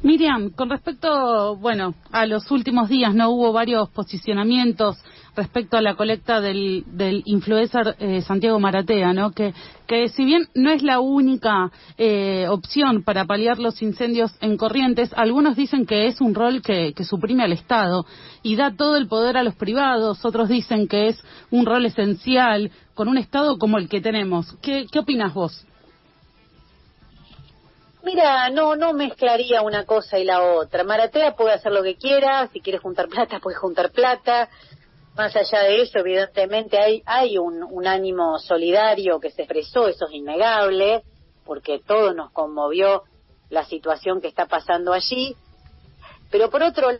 Miriam, 0.04 0.50
con 0.50 0.68
respecto, 0.68 1.56
bueno, 1.56 1.94
a 2.12 2.26
los 2.26 2.50
últimos 2.50 2.90
días, 2.90 3.14
¿no? 3.14 3.30
Hubo 3.30 3.54
varios 3.54 3.88
posicionamientos 3.88 4.98
respecto 5.34 5.78
a 5.78 5.80
la 5.80 5.94
colecta 5.94 6.42
del, 6.42 6.84
del 6.88 7.22
influencer 7.24 7.96
eh, 7.98 8.20
Santiago 8.20 8.60
Maratea, 8.60 9.14
¿no? 9.14 9.30
Que, 9.30 9.54
que 9.86 10.10
si 10.10 10.26
bien 10.26 10.46
no 10.54 10.68
es 10.68 10.82
la 10.82 11.00
única 11.00 11.70
eh, 11.96 12.44
opción 12.50 13.02
para 13.02 13.24
paliar 13.24 13.58
los 13.58 13.80
incendios 13.80 14.30
en 14.42 14.58
Corrientes, 14.58 15.10
algunos 15.16 15.56
dicen 15.56 15.86
que 15.86 16.06
es 16.06 16.20
un 16.20 16.34
rol 16.34 16.60
que, 16.60 16.92
suprime 17.02 17.42
al 17.42 17.52
Estado 17.52 18.04
y 18.42 18.56
da 18.56 18.76
todo 18.76 18.96
el 18.96 19.08
poder 19.08 19.38
a 19.38 19.42
los 19.42 19.54
privados, 19.54 20.22
otros 20.22 20.50
dicen 20.50 20.86
que 20.86 21.08
es 21.08 21.24
un 21.50 21.64
rol 21.64 21.86
esencial 21.86 22.70
con 22.92 23.08
un 23.08 23.16
Estado 23.16 23.56
como 23.56 23.78
el 23.78 23.88
que 23.88 24.02
tenemos. 24.02 24.54
¿Qué, 24.60 24.84
qué 24.92 24.98
opinas 24.98 25.32
vos? 25.32 25.64
Mira, 28.04 28.50
no, 28.50 28.76
no 28.76 28.92
mezclaría 28.92 29.62
una 29.62 29.86
cosa 29.86 30.18
y 30.18 30.24
la 30.24 30.42
otra. 30.42 30.84
Maratea 30.84 31.34
puede 31.34 31.54
hacer 31.54 31.72
lo 31.72 31.82
que 31.82 31.96
quiera, 31.96 32.46
si 32.48 32.60
quiere 32.60 32.78
juntar 32.78 33.08
plata, 33.08 33.40
puede 33.40 33.56
juntar 33.56 33.92
plata. 33.92 34.50
Más 35.16 35.34
allá 35.34 35.60
de 35.60 35.80
eso, 35.80 36.00
evidentemente 36.00 36.78
hay, 36.78 37.02
hay 37.06 37.38
un, 37.38 37.86
ánimo 37.86 38.38
solidario 38.38 39.20
que 39.20 39.30
se 39.30 39.42
expresó, 39.42 39.88
eso 39.88 40.06
es 40.06 40.12
innegable, 40.12 41.02
porque 41.46 41.80
todo 41.86 42.12
nos 42.12 42.30
conmovió 42.32 43.04
la 43.48 43.64
situación 43.64 44.20
que 44.20 44.28
está 44.28 44.44
pasando 44.44 44.92
allí. 44.92 45.34
Pero 46.30 46.50
por 46.50 46.62
otro 46.62 46.90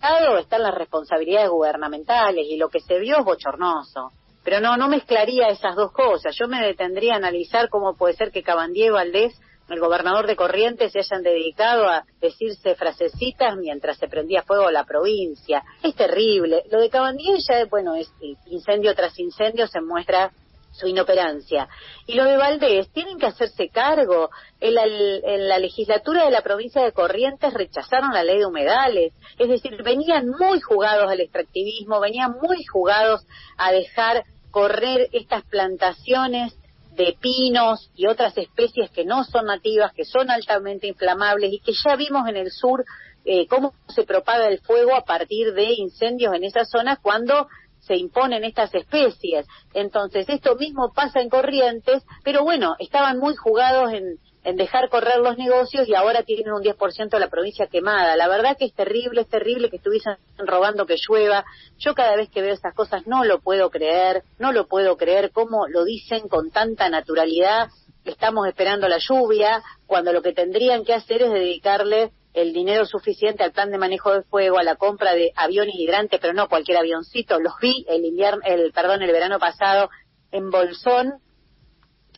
lado 0.00 0.38
están 0.38 0.64
las 0.64 0.74
responsabilidades 0.74 1.50
gubernamentales 1.50 2.46
y 2.48 2.56
lo 2.56 2.68
que 2.68 2.80
se 2.80 2.98
vio 2.98 3.18
es 3.18 3.24
bochornoso. 3.24 4.10
Pero 4.42 4.58
no, 4.58 4.76
no 4.76 4.88
mezclaría 4.88 5.50
esas 5.50 5.76
dos 5.76 5.92
cosas. 5.92 6.34
Yo 6.36 6.48
me 6.48 6.60
detendría 6.60 7.12
a 7.14 7.18
analizar 7.18 7.68
cómo 7.68 7.94
puede 7.94 8.14
ser 8.14 8.32
que 8.32 8.42
Cabandier 8.42 8.90
Valdés 8.90 9.38
el 9.68 9.80
gobernador 9.80 10.26
de 10.26 10.36
Corrientes 10.36 10.92
se 10.92 11.00
hayan 11.00 11.22
dedicado 11.22 11.88
a 11.88 12.04
decirse 12.20 12.74
frasecitas 12.74 13.56
mientras 13.56 13.98
se 13.98 14.08
prendía 14.08 14.42
fuego 14.42 14.70
la 14.70 14.84
provincia. 14.84 15.62
Es 15.82 15.94
terrible. 15.94 16.64
Lo 16.70 16.80
de 16.80 16.90
Cabandier 16.90 17.38
ya, 17.48 17.64
bueno, 17.66 17.94
es 17.94 18.12
incendio 18.46 18.94
tras 18.94 19.18
incendio 19.18 19.66
se 19.66 19.80
muestra 19.80 20.32
su 20.72 20.86
inoperancia. 20.86 21.68
Y 22.06 22.14
lo 22.14 22.24
de 22.24 22.36
Valdés, 22.36 22.90
tienen 22.92 23.18
que 23.18 23.26
hacerse 23.26 23.68
cargo. 23.68 24.30
En 24.60 24.74
la, 24.74 24.84
en 24.84 25.48
la, 25.48 25.58
legislatura 25.58 26.24
de 26.24 26.30
la 26.30 26.42
provincia 26.42 26.82
de 26.82 26.92
Corrientes 26.92 27.52
rechazaron 27.52 28.12
la 28.12 28.24
ley 28.24 28.38
de 28.38 28.46
humedales. 28.46 29.12
Es 29.38 29.48
decir, 29.48 29.82
venían 29.82 30.28
muy 30.28 30.60
jugados 30.60 31.10
al 31.10 31.20
extractivismo, 31.20 32.00
venían 32.00 32.32
muy 32.40 32.64
jugados 32.64 33.26
a 33.58 33.72
dejar 33.72 34.24
correr 34.50 35.08
estas 35.12 35.44
plantaciones 35.44 36.54
de 36.94 37.16
pinos 37.20 37.90
y 37.94 38.06
otras 38.06 38.36
especies 38.36 38.90
que 38.90 39.04
no 39.04 39.24
son 39.24 39.46
nativas, 39.46 39.92
que 39.92 40.04
son 40.04 40.30
altamente 40.30 40.86
inflamables 40.86 41.52
y 41.52 41.60
que 41.60 41.72
ya 41.72 41.96
vimos 41.96 42.28
en 42.28 42.36
el 42.36 42.50
sur 42.50 42.84
eh, 43.24 43.46
cómo 43.46 43.74
se 43.88 44.04
propaga 44.04 44.48
el 44.48 44.60
fuego 44.60 44.94
a 44.94 45.04
partir 45.04 45.54
de 45.54 45.72
incendios 45.72 46.34
en 46.34 46.44
esas 46.44 46.68
zonas 46.68 46.98
cuando 47.00 47.48
se 47.78 47.96
imponen 47.96 48.44
estas 48.44 48.74
especies. 48.74 49.46
Entonces, 49.74 50.28
esto 50.28 50.56
mismo 50.56 50.92
pasa 50.92 51.20
en 51.20 51.28
Corrientes, 51.28 52.02
pero 52.24 52.44
bueno, 52.44 52.74
estaban 52.78 53.18
muy 53.18 53.34
jugados 53.36 53.92
en, 53.92 54.18
en 54.44 54.56
dejar 54.56 54.88
correr 54.88 55.18
los 55.18 55.36
negocios 55.38 55.88
y 55.88 55.94
ahora 55.94 56.24
tienen 56.24 56.52
un 56.52 56.62
10% 56.62 57.10
de 57.10 57.20
la 57.20 57.30
provincia 57.30 57.68
quemada. 57.68 58.16
La 58.16 58.28
verdad 58.28 58.56
que 58.58 58.64
es 58.64 58.74
terrible, 58.74 59.20
es 59.20 59.28
terrible 59.28 59.70
que 59.70 59.76
estuviesen 59.76 60.16
robando 60.38 60.86
que 60.86 60.96
llueva. 60.96 61.44
Yo 61.78 61.94
cada 61.94 62.16
vez 62.16 62.28
que 62.28 62.42
veo 62.42 62.54
esas 62.54 62.74
cosas 62.74 63.06
no 63.06 63.24
lo 63.24 63.40
puedo 63.40 63.70
creer, 63.70 64.24
no 64.38 64.52
lo 64.52 64.66
puedo 64.66 64.96
creer 64.96 65.30
cómo 65.30 65.68
lo 65.68 65.84
dicen 65.84 66.28
con 66.28 66.50
tanta 66.50 66.88
naturalidad. 66.88 67.68
Estamos 68.04 68.48
esperando 68.48 68.88
la 68.88 68.98
lluvia, 68.98 69.62
cuando 69.86 70.12
lo 70.12 70.22
que 70.22 70.32
tendrían 70.32 70.84
que 70.84 70.94
hacer 70.94 71.22
es 71.22 71.32
dedicarle 71.32 72.10
el 72.34 72.52
dinero 72.52 72.84
suficiente 72.86 73.44
al 73.44 73.52
plan 73.52 73.70
de 73.70 73.78
manejo 73.78 74.12
de 74.12 74.22
fuego, 74.22 74.58
a 74.58 74.64
la 74.64 74.74
compra 74.74 75.14
de 75.14 75.32
aviones 75.36 75.74
hidrantes, 75.76 76.18
pero 76.18 76.32
no 76.32 76.48
cualquier 76.48 76.78
avioncito. 76.78 77.38
Los 77.38 77.52
vi 77.60 77.84
el 77.88 78.04
invierno, 78.04 78.40
el 78.44 78.72
perdón, 78.72 79.02
el 79.02 79.12
verano 79.12 79.38
pasado 79.38 79.90
en 80.32 80.50
Bolsón. 80.50 81.20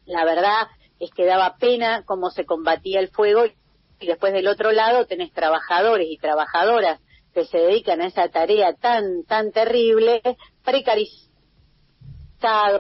La 0.07 0.25
verdad 0.25 0.69
es 1.01 1.11
que 1.11 1.25
daba 1.25 1.57
pena 1.57 2.03
cómo 2.05 2.31
se 2.31 2.45
combatía 2.45 3.01
el 3.01 3.09
fuego 3.09 3.45
y 4.01 4.07
después 4.07 4.33
del 4.33 4.49
otro 4.49 4.73
lado 4.73 5.07
tenés 5.07 5.33
trabajadores 5.33 6.07
y 6.09 6.19
trabajadoras 6.19 7.01
que 7.33 7.45
se 7.45 7.59
dedican 7.59 8.01
a 8.01 8.07
esa 8.07 8.29
tarea 8.29 8.75
tan 8.75 9.25
tan 9.25 9.51
terrible, 9.51 10.23
precarizados, 10.65 11.25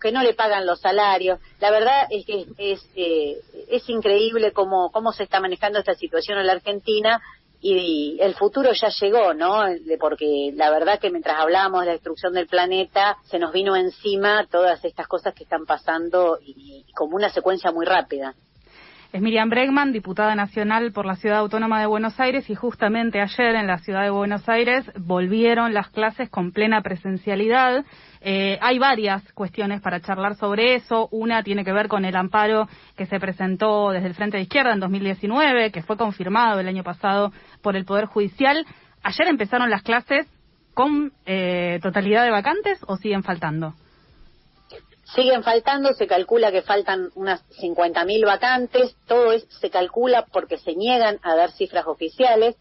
que 0.00 0.12
no 0.12 0.22
le 0.22 0.34
pagan 0.34 0.66
los 0.66 0.80
salarios. 0.80 1.40
La 1.60 1.70
verdad 1.70 2.06
es 2.10 2.26
que 2.26 2.46
es, 2.58 2.86
eh, 2.94 3.40
es 3.68 3.88
increíble 3.88 4.52
cómo, 4.52 4.90
cómo 4.92 5.12
se 5.12 5.24
está 5.24 5.40
manejando 5.40 5.78
esta 5.78 5.94
situación 5.94 6.38
en 6.38 6.46
la 6.46 6.52
Argentina 6.52 7.20
y, 7.66 8.18
el 8.20 8.34
futuro 8.34 8.72
ya 8.72 8.88
llegó, 8.88 9.32
¿no? 9.32 9.62
Porque 9.98 10.52
la 10.54 10.70
verdad 10.70 11.00
que 11.00 11.10
mientras 11.10 11.38
hablábamos 11.38 11.80
de 11.80 11.86
la 11.86 11.92
destrucción 11.92 12.34
del 12.34 12.46
planeta, 12.46 13.16
se 13.24 13.38
nos 13.38 13.52
vino 13.52 13.74
encima 13.74 14.46
todas 14.50 14.84
estas 14.84 15.08
cosas 15.08 15.34
que 15.34 15.44
están 15.44 15.64
pasando 15.64 16.38
y, 16.42 16.84
como 16.94 17.16
una 17.16 17.30
secuencia 17.30 17.72
muy 17.72 17.86
rápida. 17.86 18.34
Es 19.14 19.22
Miriam 19.22 19.48
Bregman, 19.48 19.92
diputada 19.92 20.34
nacional 20.34 20.90
por 20.90 21.06
la 21.06 21.14
Ciudad 21.14 21.38
Autónoma 21.38 21.78
de 21.78 21.86
Buenos 21.86 22.18
Aires 22.18 22.50
y 22.50 22.56
justamente 22.56 23.20
ayer 23.20 23.54
en 23.54 23.68
la 23.68 23.78
Ciudad 23.78 24.02
de 24.02 24.10
Buenos 24.10 24.48
Aires 24.48 24.90
volvieron 24.98 25.72
las 25.72 25.88
clases 25.90 26.28
con 26.28 26.50
plena 26.50 26.82
presencialidad. 26.82 27.84
Eh, 28.22 28.58
hay 28.60 28.80
varias 28.80 29.22
cuestiones 29.34 29.80
para 29.82 30.00
charlar 30.00 30.34
sobre 30.34 30.74
eso. 30.74 31.08
Una 31.12 31.44
tiene 31.44 31.64
que 31.64 31.72
ver 31.72 31.86
con 31.86 32.04
el 32.04 32.16
amparo 32.16 32.68
que 32.96 33.06
se 33.06 33.20
presentó 33.20 33.92
desde 33.92 34.08
el 34.08 34.14
Frente 34.14 34.38
de 34.38 34.42
Izquierda 34.42 34.72
en 34.72 34.80
2019, 34.80 35.70
que 35.70 35.84
fue 35.84 35.96
confirmado 35.96 36.58
el 36.58 36.66
año 36.66 36.82
pasado 36.82 37.32
por 37.62 37.76
el 37.76 37.84
Poder 37.84 38.06
Judicial. 38.06 38.66
Ayer 39.04 39.28
empezaron 39.28 39.70
las 39.70 39.84
clases 39.84 40.26
con 40.74 41.12
eh, 41.24 41.78
totalidad 41.84 42.24
de 42.24 42.32
vacantes 42.32 42.80
o 42.88 42.96
siguen 42.96 43.22
faltando 43.22 43.74
siguen 45.14 45.42
faltando, 45.42 45.92
se 45.92 46.06
calcula 46.06 46.50
que 46.50 46.62
faltan 46.62 47.10
unas 47.14 47.44
50.000 47.60 48.24
vacantes, 48.24 48.96
todo 49.06 49.32
es, 49.32 49.46
se 49.60 49.70
calcula 49.70 50.24
porque 50.32 50.58
se 50.58 50.74
niegan 50.74 51.18
a 51.22 51.34
dar 51.34 51.52
cifras 51.52 51.86
oficiales 51.86 52.56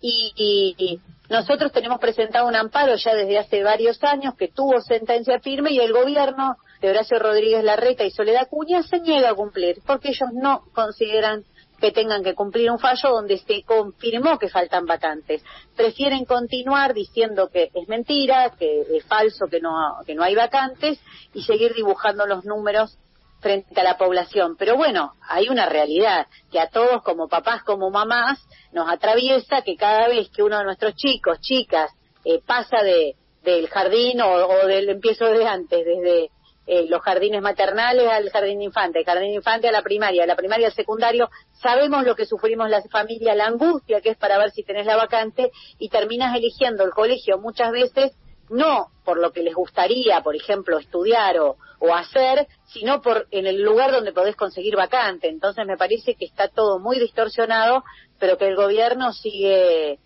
y, 0.00 1.00
nosotros 1.28 1.70
tenemos 1.70 2.00
presentado 2.00 2.48
un 2.48 2.56
amparo 2.56 2.96
ya 2.96 3.14
desde 3.14 3.38
hace 3.38 3.62
varios 3.62 4.02
años 4.02 4.34
que 4.34 4.48
tuvo 4.48 4.80
sentencia 4.80 5.38
firme 5.38 5.70
y 5.70 5.78
el 5.78 5.92
gobierno 5.92 6.56
de 6.80 6.90
Horacio 6.90 7.20
Rodríguez 7.20 7.62
Larreta 7.62 8.02
y 8.02 8.10
Soledad 8.10 8.48
Cuña 8.48 8.82
se 8.82 8.98
niega 8.98 9.30
a 9.30 9.34
cumplir 9.34 9.76
porque 9.86 10.08
ellos 10.08 10.30
no 10.32 10.64
consideran 10.72 11.44
que 11.80 11.92
tengan 11.92 12.22
que 12.22 12.34
cumplir 12.34 12.70
un 12.70 12.78
fallo 12.78 13.10
donde 13.10 13.38
se 13.38 13.62
confirmó 13.62 14.38
que 14.38 14.48
faltan 14.48 14.86
vacantes. 14.86 15.42
Prefieren 15.76 16.24
continuar 16.24 16.94
diciendo 16.94 17.48
que 17.48 17.70
es 17.74 17.88
mentira, 17.88 18.50
que 18.58 18.82
es 18.82 19.04
falso, 19.06 19.46
que 19.46 19.60
no, 19.60 19.72
que 20.06 20.14
no 20.14 20.22
hay 20.22 20.34
vacantes 20.34 21.00
y 21.32 21.42
seguir 21.42 21.74
dibujando 21.74 22.26
los 22.26 22.44
números 22.44 22.98
frente 23.40 23.80
a 23.80 23.84
la 23.84 23.96
población. 23.96 24.56
Pero 24.58 24.76
bueno, 24.76 25.14
hay 25.28 25.48
una 25.48 25.66
realidad 25.66 26.26
que 26.52 26.60
a 26.60 26.68
todos 26.68 27.02
como 27.02 27.28
papás, 27.28 27.62
como 27.62 27.90
mamás, 27.90 28.38
nos 28.72 28.88
atraviesa 28.90 29.62
que 29.62 29.76
cada 29.76 30.08
vez 30.08 30.28
que 30.30 30.42
uno 30.42 30.58
de 30.58 30.64
nuestros 30.64 30.94
chicos, 30.94 31.40
chicas, 31.40 31.90
eh, 32.24 32.40
pasa 32.46 32.82
de, 32.82 33.16
del 33.42 33.68
jardín 33.68 34.20
o, 34.20 34.66
del 34.66 34.90
empiezo 34.90 35.26
de 35.26 35.46
antes, 35.46 35.84
desde 35.84 36.30
eh, 36.66 36.86
los 36.88 37.02
jardines 37.02 37.42
maternales 37.42 38.08
al 38.08 38.30
jardín 38.30 38.62
infante, 38.62 39.00
el 39.00 39.04
jardín 39.04 39.32
infante 39.32 39.68
a 39.68 39.72
la 39.72 39.82
primaria, 39.82 40.26
la 40.26 40.36
primaria 40.36 40.68
al 40.68 40.72
secundario, 40.72 41.30
sabemos 41.52 42.04
lo 42.04 42.14
que 42.14 42.26
sufrimos 42.26 42.68
las 42.68 42.88
familias, 42.90 43.36
la 43.36 43.46
angustia 43.46 44.00
que 44.00 44.10
es 44.10 44.16
para 44.16 44.38
ver 44.38 44.50
si 44.50 44.62
tenés 44.62 44.86
la 44.86 44.96
vacante 44.96 45.50
y 45.78 45.88
terminas 45.88 46.36
eligiendo 46.36 46.84
el 46.84 46.90
colegio 46.90 47.38
muchas 47.38 47.72
veces 47.72 48.12
no 48.50 48.88
por 49.04 49.18
lo 49.18 49.32
que 49.32 49.42
les 49.42 49.54
gustaría, 49.54 50.20
por 50.22 50.36
ejemplo, 50.36 50.78
estudiar 50.78 51.38
o, 51.38 51.56
o 51.78 51.94
hacer, 51.94 52.46
sino 52.66 53.00
por 53.00 53.26
en 53.30 53.46
el 53.46 53.62
lugar 53.62 53.92
donde 53.92 54.12
podés 54.12 54.36
conseguir 54.36 54.76
vacante. 54.76 55.28
Entonces 55.28 55.66
me 55.66 55.76
parece 55.76 56.14
que 56.14 56.26
está 56.26 56.48
todo 56.48 56.78
muy 56.78 56.98
distorsionado, 56.98 57.84
pero 58.18 58.36
que 58.36 58.48
el 58.48 58.56
gobierno 58.56 59.12
sigue 59.12 59.98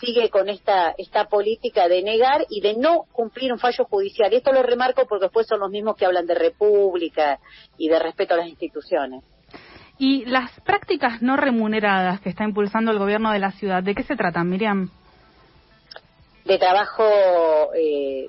sigue 0.00 0.30
con 0.30 0.48
esta, 0.48 0.94
esta 0.96 1.26
política 1.26 1.88
de 1.88 2.02
negar 2.02 2.44
y 2.48 2.60
de 2.60 2.74
no 2.76 3.04
cumplir 3.12 3.52
un 3.52 3.58
fallo 3.58 3.84
judicial. 3.84 4.32
Y 4.32 4.36
esto 4.36 4.52
lo 4.52 4.62
remarco 4.62 5.06
porque 5.06 5.26
después 5.26 5.46
son 5.46 5.60
los 5.60 5.70
mismos 5.70 5.96
que 5.96 6.06
hablan 6.06 6.26
de 6.26 6.34
república 6.34 7.38
y 7.78 7.88
de 7.88 7.98
respeto 7.98 8.34
a 8.34 8.38
las 8.38 8.48
instituciones. 8.48 9.22
Y 9.98 10.24
las 10.24 10.50
prácticas 10.62 11.22
no 11.22 11.36
remuneradas 11.36 12.20
que 12.20 12.30
está 12.30 12.44
impulsando 12.44 12.90
el 12.90 12.98
gobierno 12.98 13.30
de 13.30 13.38
la 13.38 13.52
ciudad, 13.52 13.82
¿de 13.82 13.94
qué 13.94 14.02
se 14.02 14.16
tratan, 14.16 14.48
Miriam? 14.48 14.90
De 16.44 16.58
trabajo 16.58 17.04
eh, 17.74 18.28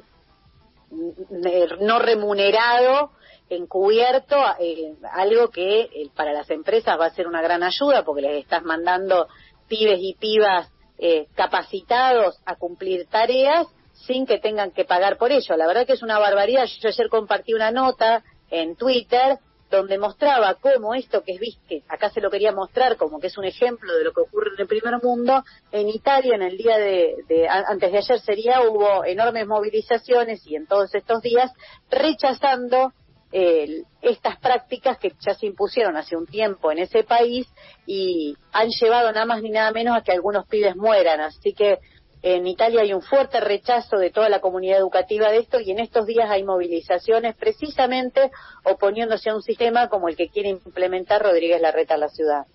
no 0.91 1.99
remunerado, 1.99 3.11
encubierto, 3.49 4.35
eh, 4.59 4.93
algo 5.11 5.49
que 5.49 5.81
eh, 5.81 6.09
para 6.15 6.33
las 6.33 6.49
empresas 6.49 6.99
va 6.99 7.07
a 7.07 7.13
ser 7.13 7.27
una 7.27 7.41
gran 7.41 7.63
ayuda 7.63 8.03
porque 8.03 8.21
les 8.21 8.43
estás 8.43 8.63
mandando 8.63 9.27
pibes 9.67 9.99
y 10.01 10.15
pibas 10.19 10.72
eh, 11.05 11.27
capacitados 11.35 12.39
a 12.45 12.55
cumplir 12.55 13.07
tareas 13.07 13.67
sin 13.91 14.25
que 14.25 14.39
tengan 14.39 14.71
que 14.71 14.85
pagar 14.85 15.17
por 15.17 15.33
ello. 15.33 15.57
La 15.57 15.67
verdad 15.67 15.85
que 15.85 15.91
es 15.91 16.01
una 16.01 16.17
barbaridad. 16.17 16.65
Yo 16.79 16.87
ayer 16.87 17.09
compartí 17.09 17.53
una 17.53 17.71
nota 17.71 18.23
en 18.49 18.77
Twitter 18.77 19.37
donde 19.69 19.97
mostraba 19.97 20.53
cómo 20.53 20.93
esto 20.93 21.21
que 21.21 21.33
es 21.33 21.41
viste, 21.41 21.83
acá 21.89 22.09
se 22.09 22.21
lo 22.21 22.29
quería 22.29 22.53
mostrar 22.53 22.95
como 22.95 23.19
que 23.19 23.27
es 23.27 23.37
un 23.37 23.43
ejemplo 23.43 23.93
de 23.97 24.05
lo 24.05 24.13
que 24.13 24.21
ocurre 24.21 24.51
en 24.55 24.61
el 24.61 24.67
primer 24.67 25.03
mundo, 25.03 25.43
en 25.73 25.89
Italia 25.89 26.35
en 26.35 26.43
el 26.43 26.55
día 26.55 26.77
de 26.77 27.47
antes 27.49 27.91
de 27.91 27.97
ayer 27.97 28.19
sería 28.21 28.61
hubo 28.61 29.03
enormes 29.03 29.45
movilizaciones 29.45 30.47
y 30.47 30.55
en 30.55 30.67
todos 30.67 30.95
estos 30.95 31.21
días 31.21 31.51
rechazando 31.89 32.93
estas 33.33 34.37
prácticas 34.37 34.99
que 34.99 35.11
ya 35.19 35.33
se 35.33 35.47
impusieron 35.47 35.97
hace 35.97 36.15
un 36.15 36.27
tiempo 36.27 36.71
en 36.71 36.77
ese 36.77 37.03
país 37.03 37.47
y 37.87 38.35
han 38.51 38.69
llevado 38.69 39.11
nada 39.11 39.25
más 39.25 39.41
ni 39.41 39.49
nada 39.49 39.71
menos 39.71 39.97
a 39.97 40.01
que 40.01 40.11
algunos 40.11 40.47
pibes 40.47 40.75
mueran. 40.75 41.19
Así 41.19 41.53
que 41.53 41.79
en 42.21 42.45
Italia 42.45 42.81
hay 42.81 42.93
un 42.93 43.01
fuerte 43.01 43.39
rechazo 43.41 43.97
de 43.97 44.11
toda 44.11 44.29
la 44.29 44.39
comunidad 44.39 44.77
educativa 44.77 45.31
de 45.31 45.39
esto 45.39 45.59
y 45.59 45.71
en 45.71 45.79
estos 45.79 46.05
días 46.05 46.29
hay 46.29 46.43
movilizaciones 46.43 47.35
precisamente 47.35 48.31
oponiéndose 48.63 49.31
a 49.31 49.35
un 49.35 49.41
sistema 49.41 49.89
como 49.89 50.09
el 50.09 50.15
que 50.15 50.29
quiere 50.29 50.49
implementar 50.49 51.21
Rodríguez 51.21 51.59
Larreta 51.59 51.95
en 51.95 51.99
la 52.01 52.09
ciudad. 52.09 52.45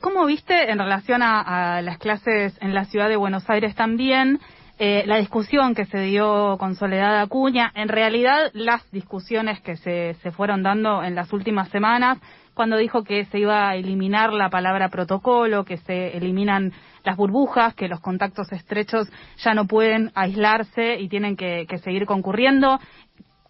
¿Cómo 0.00 0.24
viste 0.24 0.70
en 0.70 0.78
relación 0.78 1.22
a, 1.22 1.76
a 1.76 1.82
las 1.82 1.98
clases 1.98 2.54
en 2.60 2.74
la 2.74 2.86
ciudad 2.86 3.08
de 3.08 3.16
Buenos 3.16 3.48
Aires 3.50 3.74
también? 3.74 4.40
Eh, 4.78 5.04
la 5.06 5.16
discusión 5.16 5.74
que 5.74 5.86
se 5.86 6.00
dio 6.00 6.56
con 6.58 6.74
Soledad 6.74 7.22
Acuña, 7.22 7.72
en 7.74 7.88
realidad 7.88 8.50
las 8.52 8.90
discusiones 8.90 9.58
que 9.62 9.76
se, 9.78 10.14
se 10.22 10.30
fueron 10.32 10.62
dando 10.62 11.02
en 11.02 11.14
las 11.14 11.32
últimas 11.32 11.70
semanas, 11.70 12.18
cuando 12.52 12.76
dijo 12.76 13.02
que 13.02 13.24
se 13.26 13.38
iba 13.38 13.70
a 13.70 13.76
eliminar 13.76 14.34
la 14.34 14.50
palabra 14.50 14.90
protocolo, 14.90 15.64
que 15.64 15.78
se 15.78 16.14
eliminan 16.16 16.74
las 17.04 17.16
burbujas, 17.16 17.74
que 17.74 17.88
los 17.88 18.00
contactos 18.00 18.52
estrechos 18.52 19.08
ya 19.38 19.54
no 19.54 19.66
pueden 19.66 20.12
aislarse 20.14 20.96
y 20.96 21.08
tienen 21.08 21.36
que, 21.36 21.64
que 21.66 21.78
seguir 21.78 22.04
concurriendo. 22.04 22.78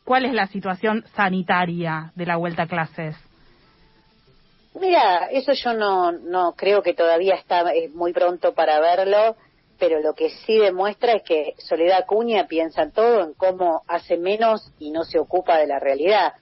¿Cuál 0.05 0.27
es 0.27 0.33
la 0.33 0.47
situación 0.47 1.05
sanitaria 1.17 2.13
de 2.15 2.27
la 2.27 2.37
vuelta 2.37 2.63
a 2.63 2.67
clases? 2.69 3.17
Mira, 4.81 5.27
eso 5.33 5.53
yo 5.55 5.73
no, 5.73 6.13
no 6.13 6.53
creo 6.53 6.83
que 6.83 6.95
todavía 6.95 7.35
está 7.35 7.63
es 7.73 7.93
muy 7.95 8.13
pronto 8.13 8.55
para 8.55 8.79
verlo 8.79 9.35
pero 9.79 10.01
lo 10.01 10.15
que 10.15 10.31
sí 10.31 10.59
demuestra 10.59 11.13
es 11.13 11.23
que 11.23 11.55
Soledad 11.59 11.99
Acuña 11.99 12.47
piensa 12.47 12.91
todo 12.91 13.23
en 13.23 13.35
cómo 13.35 13.83
hace 13.87 14.17
menos 14.17 14.73
y 14.79 14.91
no 14.91 15.05
se 15.05 15.19
ocupa 15.19 15.59
de 15.59 15.67
la 15.67 15.79
realidad, 15.79 16.35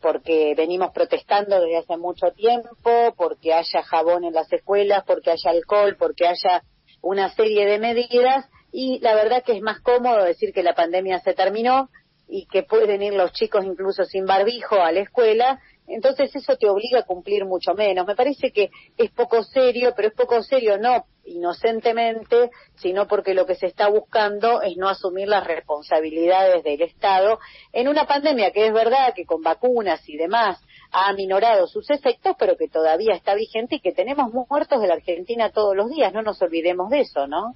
porque 0.00 0.54
venimos 0.56 0.92
protestando 0.92 1.60
desde 1.60 1.78
hace 1.78 1.96
mucho 1.96 2.32
tiempo, 2.32 3.14
porque 3.16 3.52
haya 3.52 3.82
jabón 3.82 4.24
en 4.24 4.34
las 4.34 4.52
escuelas, 4.52 5.04
porque 5.06 5.30
haya 5.30 5.50
alcohol, 5.50 5.96
porque 5.98 6.26
haya 6.26 6.62
una 7.02 7.28
serie 7.34 7.66
de 7.66 7.78
medidas 7.78 8.46
y 8.72 9.00
la 9.00 9.14
verdad 9.14 9.42
que 9.42 9.52
es 9.52 9.62
más 9.62 9.80
cómodo 9.80 10.24
decir 10.24 10.52
que 10.52 10.62
la 10.62 10.74
pandemia 10.74 11.20
se 11.20 11.34
terminó 11.34 11.88
y 12.28 12.46
que 12.46 12.62
pueden 12.62 13.02
ir 13.02 13.14
los 13.14 13.32
chicos 13.32 13.64
incluso 13.64 14.04
sin 14.04 14.24
barbijo 14.24 14.76
a 14.76 14.92
la 14.92 15.00
escuela 15.00 15.60
entonces 15.90 16.34
eso 16.34 16.56
te 16.56 16.68
obliga 16.68 17.00
a 17.00 17.04
cumplir 17.04 17.44
mucho 17.44 17.74
menos. 17.74 18.06
Me 18.06 18.16
parece 18.16 18.52
que 18.52 18.70
es 18.96 19.10
poco 19.10 19.42
serio, 19.42 19.92
pero 19.94 20.08
es 20.08 20.14
poco 20.14 20.42
serio 20.42 20.78
no 20.78 21.04
inocentemente, 21.24 22.50
sino 22.76 23.06
porque 23.06 23.34
lo 23.34 23.46
que 23.46 23.54
se 23.54 23.66
está 23.66 23.88
buscando 23.88 24.62
es 24.62 24.76
no 24.76 24.88
asumir 24.88 25.28
las 25.28 25.46
responsabilidades 25.46 26.64
del 26.64 26.82
Estado 26.82 27.38
en 27.72 27.88
una 27.88 28.06
pandemia 28.06 28.50
que 28.50 28.66
es 28.66 28.72
verdad 28.72 29.12
que 29.14 29.26
con 29.26 29.42
vacunas 29.42 30.08
y 30.08 30.16
demás 30.16 30.60
ha 30.92 31.08
aminorado 31.08 31.66
sus 31.66 31.88
efectos, 31.90 32.34
pero 32.38 32.56
que 32.56 32.68
todavía 32.68 33.14
está 33.14 33.34
vigente 33.34 33.76
y 33.76 33.80
que 33.80 33.92
tenemos 33.92 34.32
muertos 34.32 34.80
de 34.80 34.88
la 34.88 34.94
Argentina 34.94 35.50
todos 35.50 35.76
los 35.76 35.90
días, 35.90 36.12
no 36.12 36.22
nos 36.22 36.40
olvidemos 36.42 36.90
de 36.90 37.00
eso, 37.00 37.26
¿no? 37.26 37.54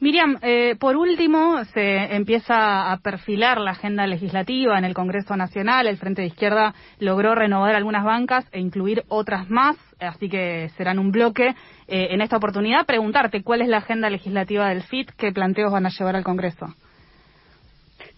Miriam, 0.00 0.38
eh, 0.42 0.76
por 0.78 0.96
último, 0.96 1.64
se 1.74 2.14
empieza 2.14 2.92
a 2.92 2.98
perfilar 2.98 3.58
la 3.58 3.72
agenda 3.72 4.06
legislativa 4.06 4.78
en 4.78 4.84
el 4.84 4.94
Congreso 4.94 5.36
Nacional. 5.36 5.88
El 5.88 5.96
Frente 5.96 6.22
de 6.22 6.28
Izquierda 6.28 6.72
logró 7.00 7.34
renovar 7.34 7.74
algunas 7.74 8.04
bancas 8.04 8.46
e 8.52 8.60
incluir 8.60 9.02
otras 9.08 9.50
más, 9.50 9.76
así 9.98 10.28
que 10.28 10.68
serán 10.76 11.00
un 11.00 11.10
bloque. 11.10 11.48
Eh, 11.88 12.08
en 12.10 12.20
esta 12.20 12.36
oportunidad, 12.36 12.86
preguntarte 12.86 13.42
cuál 13.42 13.60
es 13.60 13.68
la 13.68 13.78
agenda 13.78 14.08
legislativa 14.08 14.68
del 14.68 14.84
FIT, 14.84 15.10
qué 15.16 15.32
planteos 15.32 15.72
van 15.72 15.86
a 15.86 15.90
llevar 15.90 16.14
al 16.14 16.22
Congreso. 16.22 16.66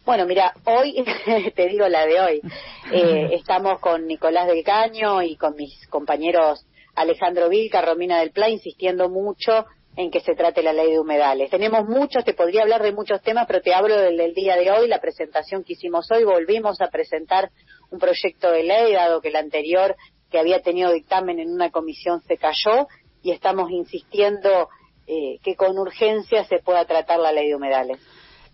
Bueno, 0.05 0.27
mira, 0.27 0.53
hoy, 0.65 1.03
te 1.57 1.67
digo 1.67 1.89
la 1.89 2.05
de 2.05 2.21
hoy, 2.21 2.41
eh, 2.93 3.31
estamos 3.33 3.79
con 3.81 4.07
Nicolás 4.07 4.49
del 4.49 4.63
Caño 4.65 5.23
y 5.23 5.37
con 5.37 5.57
mis 5.57 5.87
compañeros 5.89 6.67
Alejandro 6.95 7.49
Vilca, 7.49 7.81
Romina 7.81 8.19
del 8.19 8.33
Pla, 8.33 8.51
insistiendo 8.51 9.09
mucho 9.09 9.65
en 9.97 10.11
que 10.11 10.21
se 10.21 10.35
trate 10.35 10.63
la 10.63 10.73
ley 10.73 10.93
de 10.93 11.01
humedales. 11.01 11.51
Tenemos 11.51 11.89
muchos, 11.89 12.25
te 12.25 12.35
podría 12.35 12.63
hablar 12.63 12.83
de 12.83 12.93
muchos 12.93 13.21
temas, 13.23 13.47
pero 13.47 13.61
te 13.61 13.75
hablo 13.75 13.97
del, 13.97 14.35
día 14.35 14.57
de 14.57 14.71
hoy, 14.71 14.89
la 14.89 15.01
presentación 15.01 15.65
que 15.65 15.73
hicimos 15.73 16.11
hoy. 16.11 16.25
Volvimos 16.25 16.81
a 16.81 16.89
presentar 16.89 17.51
un 17.91 17.99
proyecto 17.99 18.51
de 18.53 18.63
ley, 18.63 18.93
dado 18.93 19.21
que 19.21 19.29
el 19.29 19.37
anterior, 19.37 19.97
que 20.31 20.39
había 20.39 20.61
tenido 20.63 20.93
dictamen 20.93 21.41
en 21.41 21.51
una 21.51 21.71
comisión, 21.71 22.23
se 22.23 22.37
cayó, 22.37 22.87
y 23.23 23.33
estamos 23.33 23.71
insistiendo 23.71 24.69
eh, 25.07 25.39
que 25.43 25.57
con 25.57 25.77
urgencia 25.79 26.45
se 26.45 26.61
pueda 26.61 26.85
tratar 26.85 27.19
la 27.19 27.33
ley 27.33 27.49
de 27.49 27.57
humedales. 27.57 27.99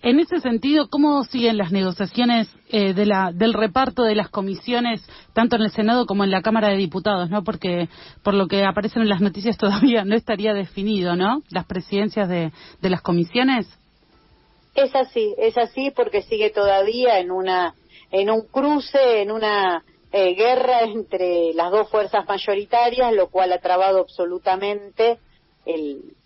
En 0.07 0.21
ese 0.21 0.39
sentido, 0.39 0.87
¿cómo 0.89 1.25
siguen 1.25 1.57
las 1.57 1.73
negociaciones 1.73 2.49
eh, 2.69 2.95
de 2.95 3.07
la, 3.07 3.33
del 3.35 3.53
reparto 3.53 4.05
de 4.05 4.15
las 4.15 4.29
comisiones, 4.29 5.05
tanto 5.33 5.57
en 5.57 5.63
el 5.63 5.73
Senado 5.73 6.07
como 6.07 6.23
en 6.23 6.31
la 6.31 6.43
Cámara 6.43 6.69
de 6.69 6.77
Diputados, 6.77 7.29
¿no? 7.29 7.43
Porque 7.43 7.89
por 8.23 8.33
lo 8.33 8.47
que 8.47 8.63
aparecen 8.63 9.03
en 9.03 9.09
las 9.09 9.21
noticias 9.21 9.59
todavía 9.59 10.05
no 10.05 10.15
estaría 10.15 10.55
definido, 10.55 11.17
¿no? 11.17 11.43
Las 11.51 11.67
presidencias 11.67 12.29
de, 12.29 12.53
de 12.81 12.89
las 12.89 13.03
comisiones. 13.03 13.67
Es 14.77 14.95
así, 14.95 15.35
es 15.39 15.59
así 15.59 15.91
porque 15.91 16.23
sigue 16.23 16.51
todavía 16.51 17.19
en 17.19 17.33
una, 17.33 17.75
en 18.13 18.31
un 18.31 18.43
cruce, 18.47 19.23
en 19.23 19.33
una 19.33 19.83
eh, 20.13 20.35
guerra 20.37 20.83
entre 20.83 21.53
las 21.55 21.73
dos 21.73 21.91
fuerzas 21.91 22.25
mayoritarias, 22.29 23.13
lo 23.13 23.29
cual 23.29 23.53
ha 23.53 23.59
trabado 23.59 24.03
absolutamente 24.03 25.19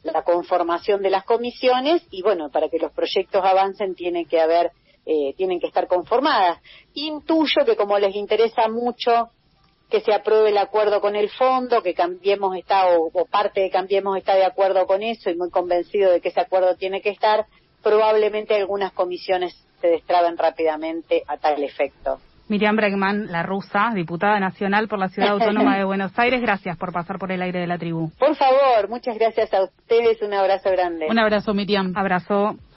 la 0.03 0.23
conformación 0.23 1.03
de 1.03 1.11
las 1.11 1.25
comisiones 1.25 2.03
y 2.11 2.23
bueno, 2.23 2.51
para 2.51 2.69
que 2.69 2.79
los 2.79 2.93
proyectos 2.93 3.43
avancen 3.45 3.95
tiene 3.95 4.27
que 4.27 4.41
haber, 4.41 4.71
eh, 5.07 5.35
tienen 5.37 5.61
que 5.61 5.67
estar 5.67 5.87
conformadas. 5.87 6.59
Intuyo 6.95 7.65
que 7.65 7.77
como 7.77 7.99
les 7.99 8.15
interesa 8.15 8.69
mucho 8.69 9.31
que 9.89 10.01
se 10.01 10.13
apruebe 10.13 10.51
el 10.51 10.59
acuerdo 10.59 11.01
con 11.01 11.17
el 11.17 11.31
fondo, 11.31 11.83
que 11.83 11.95
Cambiemos 11.95 12.57
está 12.57 12.87
o, 12.97 13.11
o 13.13 13.25
parte 13.27 13.61
de 13.61 13.71
Cambiemos 13.71 14.17
está 14.17 14.35
de 14.37 14.45
acuerdo 14.45 14.87
con 14.87 15.03
eso 15.03 15.31
y 15.31 15.37
muy 15.37 15.51
convencido 15.51 16.13
de 16.13 16.21
que 16.21 16.29
ese 16.29 16.41
acuerdo 16.41 16.77
tiene 16.77 17.01
que 17.01 17.11
estar, 17.11 17.47
probablemente 17.83 18.55
algunas 18.55 18.93
comisiones 18.93 19.55
se 19.81 19.89
destraben 19.89 20.37
rápidamente 20.37 21.25
a 21.27 21.39
tal 21.39 21.63
efecto. 21.65 22.21
Miriam 22.51 22.75
Bregman, 22.75 23.31
la 23.31 23.45
rusa, 23.45 23.93
diputada 23.95 24.41
nacional 24.41 24.89
por 24.89 24.99
la 24.99 25.09
Ciudad 25.09 25.31
Autónoma 25.31 25.79
de 25.79 25.85
Buenos 25.91 26.19
Aires, 26.19 26.43
gracias 26.43 26.77
por 26.77 26.93
pasar 26.93 27.17
por 27.17 27.31
el 27.31 27.41
aire 27.41 27.61
de 27.61 27.67
la 27.69 27.79
tribu. 27.79 28.11
Por 28.19 28.35
favor, 28.35 28.89
muchas 28.89 29.17
gracias 29.17 29.55
a 29.55 29.63
ustedes, 29.63 30.21
un 30.21 30.35
abrazo 30.35 30.69
grande. 30.71 31.07
Un 31.09 31.19
abrazo, 31.19 31.55
Miriam. 31.55 31.93
Abrazo. 31.97 32.57